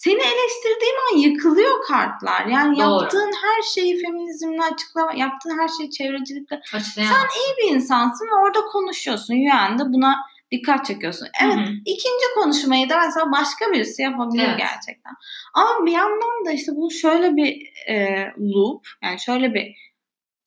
seni 0.00 0.22
eleştirdiğin 0.22 0.96
an 1.12 1.16
yıkılıyor 1.18 1.82
kartlar. 1.82 2.46
Yani 2.46 2.76
Doğru. 2.76 3.02
yaptığın 3.02 3.32
her 3.42 3.62
şeyi 3.62 4.02
feminizmle 4.02 4.62
açıklama, 4.62 5.12
yaptığın 5.14 5.58
her 5.58 5.68
şeyi 5.68 5.90
çevrecilikle. 5.90 6.60
Açıklayamam. 6.74 7.16
Sen 7.18 7.40
iyi 7.40 7.56
bir 7.58 7.74
insansın 7.74 8.26
ve 8.26 8.34
orada 8.34 8.60
konuşuyorsun. 8.64 9.34
Yani 9.34 9.80
buna 9.80 10.16
dikkat 10.52 10.84
çekiyorsun. 10.86 11.28
Evet 11.42 11.54
Hı 11.54 11.60
hı. 11.60 11.72
ikinci 11.86 12.24
konuşmayı 12.34 12.90
da 12.90 13.00
mesela 13.06 13.32
başka 13.32 13.72
birisi 13.72 14.02
yapabilir 14.02 14.44
Evet. 14.48 14.58
gerçekten. 14.58 15.12
Ama 15.54 15.86
bir 15.86 15.92
yandan 15.92 16.44
da 16.46 16.50
işte 16.50 16.72
bu 16.76 16.90
şöyle 16.90 17.36
bir 17.36 17.72
e, 17.88 18.26
loop 18.38 18.86
yani 19.02 19.20
şöyle 19.20 19.54
bir 19.54 19.76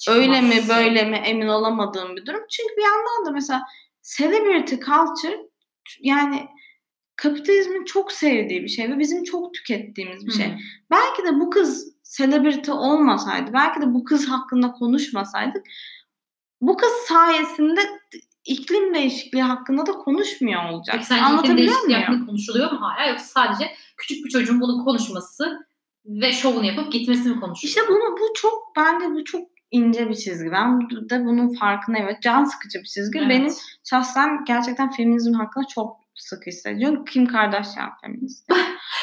öyle 0.09 0.41
mi 0.41 0.55
Çıkmaz. 0.55 0.77
böyle 0.77 1.03
mi 1.03 1.17
emin 1.17 1.47
olamadığım 1.47 2.15
bir 2.15 2.25
durum. 2.25 2.43
Çünkü 2.51 2.75
bir 2.77 2.83
yandan 2.83 3.25
da 3.25 3.31
mesela 3.31 3.63
celebrity 4.17 4.75
culture 4.75 5.39
yani 6.01 6.47
kapitalizmin 7.15 7.85
çok 7.85 8.11
sevdiği 8.11 8.63
bir 8.63 8.67
şey 8.67 8.91
ve 8.91 8.99
bizim 8.99 9.23
çok 9.23 9.53
tükettiğimiz 9.53 10.27
bir 10.27 10.31
şey. 10.31 10.47
Hı. 10.47 10.55
Belki 10.91 11.23
de 11.23 11.39
bu 11.39 11.49
kız 11.49 11.93
celebrity 12.17 12.71
olmasaydı, 12.71 13.53
belki 13.53 13.81
de 13.81 13.93
bu 13.93 14.03
kız 14.03 14.29
hakkında 14.29 14.71
konuşmasaydık 14.71 15.63
bu 16.67 16.77
kız 16.77 16.91
sayesinde 17.07 17.81
iklim 18.45 18.93
değişikliği 18.93 19.43
hakkında 19.43 19.85
da 19.85 19.91
konuşmuyor 19.91 20.69
olacak. 20.69 20.95
Peki 20.95 21.05
sence 21.05 21.41
iklim 21.41 21.57
değişikliği 21.57 21.95
hakkında 21.95 22.25
konuşuluyor 22.25 22.71
mu 22.71 22.79
hala 22.81 23.09
yoksa 23.09 23.25
sadece 23.25 23.71
küçük 23.97 24.25
bir 24.25 24.29
çocuğun 24.29 24.61
bunu 24.61 24.83
konuşması 24.83 25.67
ve 26.05 26.31
şovunu 26.31 26.65
yapıp 26.65 26.91
gitmesi 26.91 27.29
mi 27.29 27.39
konuşuluyor? 27.39 27.69
İşte 27.69 27.81
bunu 27.89 28.17
bu 28.19 28.33
çok 28.35 28.73
bence 28.75 29.05
bu 29.11 29.23
çok 29.23 29.47
ince 29.71 30.09
bir 30.09 30.15
çizgi. 30.15 30.51
Ben 30.51 30.81
de 31.09 31.25
bunun 31.25 31.53
farkındayım. 31.53 32.07
Evet, 32.07 32.21
can 32.21 32.43
sıkıcı 32.43 32.79
bir 32.79 32.85
çizgi. 32.85 33.19
Evet. 33.19 33.29
Benim 33.29 33.53
şahsen 33.83 34.45
gerçekten 34.45 34.91
feminizm 34.91 35.33
hakkında 35.33 35.67
çok 35.67 36.02
sık 36.15 36.47
hissediyorum. 36.47 37.05
Kim 37.05 37.25
Kardashian 37.27 37.89
feminist. 38.01 38.49
Mı? 38.49 38.57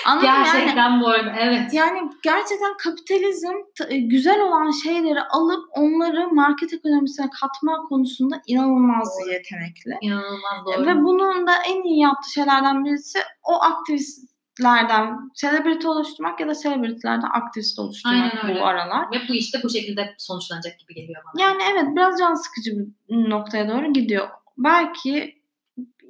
Yani, 0.07 0.23
Gerçekten 0.23 1.01
bu 1.01 1.09
arada 1.09 1.33
evet. 1.39 1.75
yani 1.75 2.11
gerçekten 2.23 2.77
kapitalizm 2.77 3.55
e, 3.89 3.99
güzel 3.99 4.41
olan 4.41 4.71
şeyleri 4.71 5.21
alıp 5.21 5.65
onları 5.77 6.35
market 6.35 6.73
ekonomisine 6.73 7.31
katma 7.41 7.83
konusunda 7.89 8.43
inanılmaz 8.47 9.09
Doğru. 9.21 9.33
yetenekli. 9.33 9.99
İnanılmaz 10.01 10.67
doğru. 10.67 10.87
Ve 10.87 10.97
bunun 10.97 11.47
da 11.47 11.53
en 11.69 11.83
iyi 11.83 12.01
yaptığı 12.01 12.33
şeylerden 12.33 12.85
birisi 12.85 13.19
o 13.43 13.63
aktivistlerden 13.63 15.17
celebrity 15.35 15.87
oluşturmak 15.87 16.41
ya 16.41 16.49
da 16.49 16.55
celebritylerden 16.55 17.31
aktivist 17.33 17.79
oluşturmak 17.79 18.33
Aynen 18.35 18.51
öyle. 18.51 18.61
bu 18.61 18.67
aralar. 18.67 19.11
Ve 19.13 19.17
bu 19.29 19.35
işte 19.35 19.59
bu 19.65 19.71
şekilde 19.71 20.15
sonuçlanacak 20.19 20.79
gibi 20.79 20.95
geliyor 20.95 21.23
bana. 21.25 21.43
Yani 21.43 21.63
evet 21.73 21.85
biraz 21.97 22.19
can 22.19 22.35
sıkıcı 22.35 22.71
bir 22.79 23.31
noktaya 23.31 23.69
doğru 23.69 23.93
gidiyor. 23.93 24.29
Belki 24.59 25.40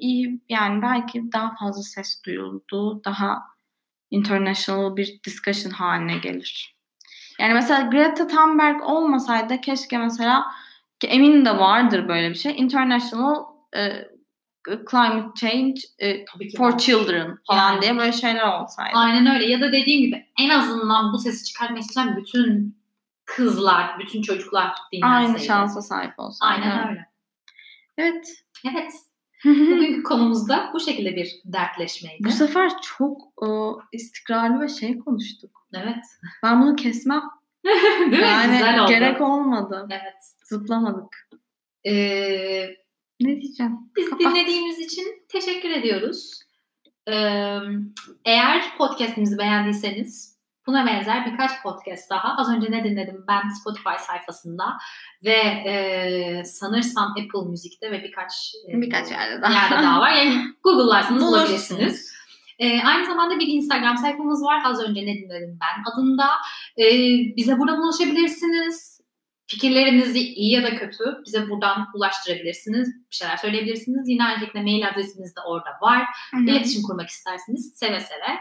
iyi 0.01 0.41
yani 0.49 0.83
belki 0.83 1.33
daha 1.33 1.55
fazla 1.57 1.83
ses 1.83 2.23
duyuldu, 2.27 3.05
daha 3.05 3.43
international 4.11 4.97
bir 4.97 5.21
discussion 5.25 5.73
haline 5.73 6.19
gelir. 6.19 6.77
Yani 7.39 7.55
mesela 7.55 7.81
Greta 7.81 8.27
Thunberg 8.27 8.83
olmasaydı 8.83 9.61
keşke 9.61 9.99
mesela 9.99 10.47
ki 11.01 11.07
eminim 11.07 11.45
de 11.45 11.59
vardır 11.59 12.09
böyle 12.09 12.31
bir 12.31 12.35
şey. 12.35 12.55
International 12.59 13.45
e, 13.77 14.09
Climate 14.91 15.35
Change 15.37 15.81
e, 15.99 16.25
for. 16.57 16.79
Children 16.79 17.39
falan 17.47 17.73
Yani. 17.73 17.83
diye 17.83 17.99
böyle 17.99 18.13
şeyler 18.13 18.61
olsaydı. 18.61 18.91
Aynen 18.95 19.35
öyle. 19.35 19.47
Ya 19.47 19.61
da 19.61 19.73
dediğim 19.73 20.01
gibi 20.01 20.27
en 20.39 20.49
azından 20.49 21.13
bu 21.13 21.19
sesi 21.19 21.45
çıkarmak 21.45 21.79
isteyen 21.79 22.17
bütün 22.17 22.81
kızlar, 23.25 23.99
bütün 23.99 24.23
çocuklar 24.23 24.75
dinlenseydi. 24.93 25.29
Aynı 25.29 25.41
şansa 25.41 25.83
sahip 25.83 26.19
olsaydı. 26.19 26.63
Aynen 26.63 26.89
öyle. 26.89 27.07
Evet. 27.99 28.45
Evet. 28.65 28.93
Bugünkü 29.45 30.03
konumuzda 30.09 30.71
bu 30.75 30.81
şekilde 30.81 31.17
bir 31.17 31.41
dertleşmeydi. 31.45 32.25
Bu 32.25 32.31
sefer 32.31 32.73
çok 32.83 33.21
e, 33.43 33.47
istikrarlı 33.93 34.61
ve 34.61 34.69
şey 34.69 34.99
konuştuk. 34.99 35.67
Evet. 35.75 36.05
Ben 36.43 36.63
bunu 36.63 36.77
kesmem. 36.77 37.23
Değil 38.01 38.11
mi? 38.11 38.17
yani 38.29 38.53
Güzel 38.53 38.83
oldu. 38.83 38.91
gerek 38.91 39.21
olmadı. 39.21 39.89
Evet. 39.91 40.23
Zıplamadık. 40.45 41.29
Ee, 41.87 42.67
Ne 43.21 43.41
diyeceğim? 43.41 43.77
Biz 43.97 44.11
Kapat. 44.11 44.21
dinlediğimiz 44.21 44.79
için 44.79 45.05
teşekkür 45.29 45.71
ediyoruz. 45.71 46.41
Ee, 47.09 47.59
eğer 48.25 48.63
podcastimizi 48.79 49.39
beğendiyseniz 49.39 50.39
buna 50.71 50.87
benzer 50.87 51.27
birkaç 51.33 51.51
podcast 51.63 52.11
daha. 52.11 52.37
Az 52.37 52.49
önce 52.51 52.71
ne 52.71 52.85
dinledim 52.85 53.25
ben 53.29 53.49
Spotify 53.49 54.05
sayfasında 54.07 54.65
ve 55.25 55.37
e, 55.71 56.45
sanırsam 56.45 57.11
Apple 57.11 57.51
Müzik'te 57.51 57.91
ve 57.91 58.03
birkaç 58.03 58.33
e, 58.69 58.81
Birkaç 58.81 59.11
yerde 59.11 59.43
daha. 59.43 59.53
yerde 59.53 59.75
daha 59.75 60.01
var. 60.01 60.11
Yani 60.11 60.35
Google'larsanız 60.65 61.23
bulabilirsiniz. 61.23 62.11
Ee, 62.59 62.83
aynı 62.83 63.07
zamanda 63.07 63.39
bir 63.39 63.47
Instagram 63.47 63.97
sayfamız 63.97 64.45
var. 64.45 64.63
Az 64.65 64.81
önce 64.81 65.01
ne 65.07 65.15
dinledim 65.15 65.59
ben 65.61 65.93
adında. 65.93 66.27
Ee, 66.79 66.85
bize 67.37 67.59
buradan 67.59 67.83
ulaşabilirsiniz. 67.83 69.01
Fikirlerinizi 69.47 70.19
iyi 70.19 70.53
ya 70.53 70.63
da 70.63 70.77
kötü 70.77 71.05
bize 71.27 71.51
buradan 71.51 71.87
ulaştırabilirsiniz. 71.95 72.89
Bir 73.11 73.17
şeyler 73.17 73.37
söyleyebilirsiniz. 73.37 74.09
Yine 74.09 74.25
aynı 74.25 74.41
şekilde 74.41 74.63
mail 74.63 74.89
adresimiz 74.89 75.37
de 75.37 75.41
orada 75.47 75.71
var. 75.83 76.05
Hı 76.31 76.37
hı. 76.37 76.41
İletişim 76.41 76.83
kurmak 76.83 77.09
isterseniz 77.09 77.73
seve 77.77 78.01
seve 78.01 78.39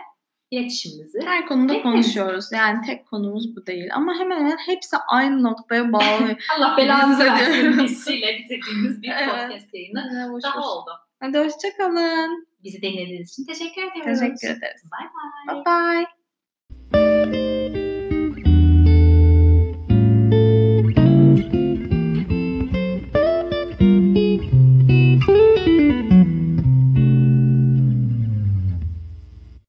iletişimimizi. 0.51 1.19
Her 1.25 1.45
konuda 1.47 1.73
Hepimiz. 1.73 1.93
konuşuyoruz. 2.05 2.45
Yani 2.53 2.85
tek 2.85 3.05
konumuz 3.07 3.55
bu 3.55 3.65
değil. 3.65 3.89
Ama 3.93 4.13
hemen 4.19 4.39
hemen 4.39 4.57
hepsi 4.57 4.97
aynı 5.07 5.43
noktaya 5.43 5.91
bağlanıyor. 5.93 6.49
Allah 6.57 6.77
belanızı 6.77 7.23
versin 7.25 7.79
hissiyle 7.83 8.37
bitirdiğimiz 8.39 9.01
bir 9.01 9.09
Evet. 9.09 9.29
podcast 9.29 9.73
yayını 9.73 10.27
Ne 10.27 10.33
boş 10.33 10.43
daha 10.43 10.71
oldu. 10.71 10.91
Hadi 11.19 11.37
hoşçakalın. 11.37 12.47
Bizi 12.63 12.81
dinlediğiniz 12.81 13.31
için 13.31 13.45
teşekkür 13.45 13.81
ediyoruz. 13.91 14.19
Teşekkür 14.19 14.57
ederiz. 14.57 14.81
Bye 14.83 15.09
bye. 15.53 15.55
Bye 15.55 15.65
bye. 15.65 16.18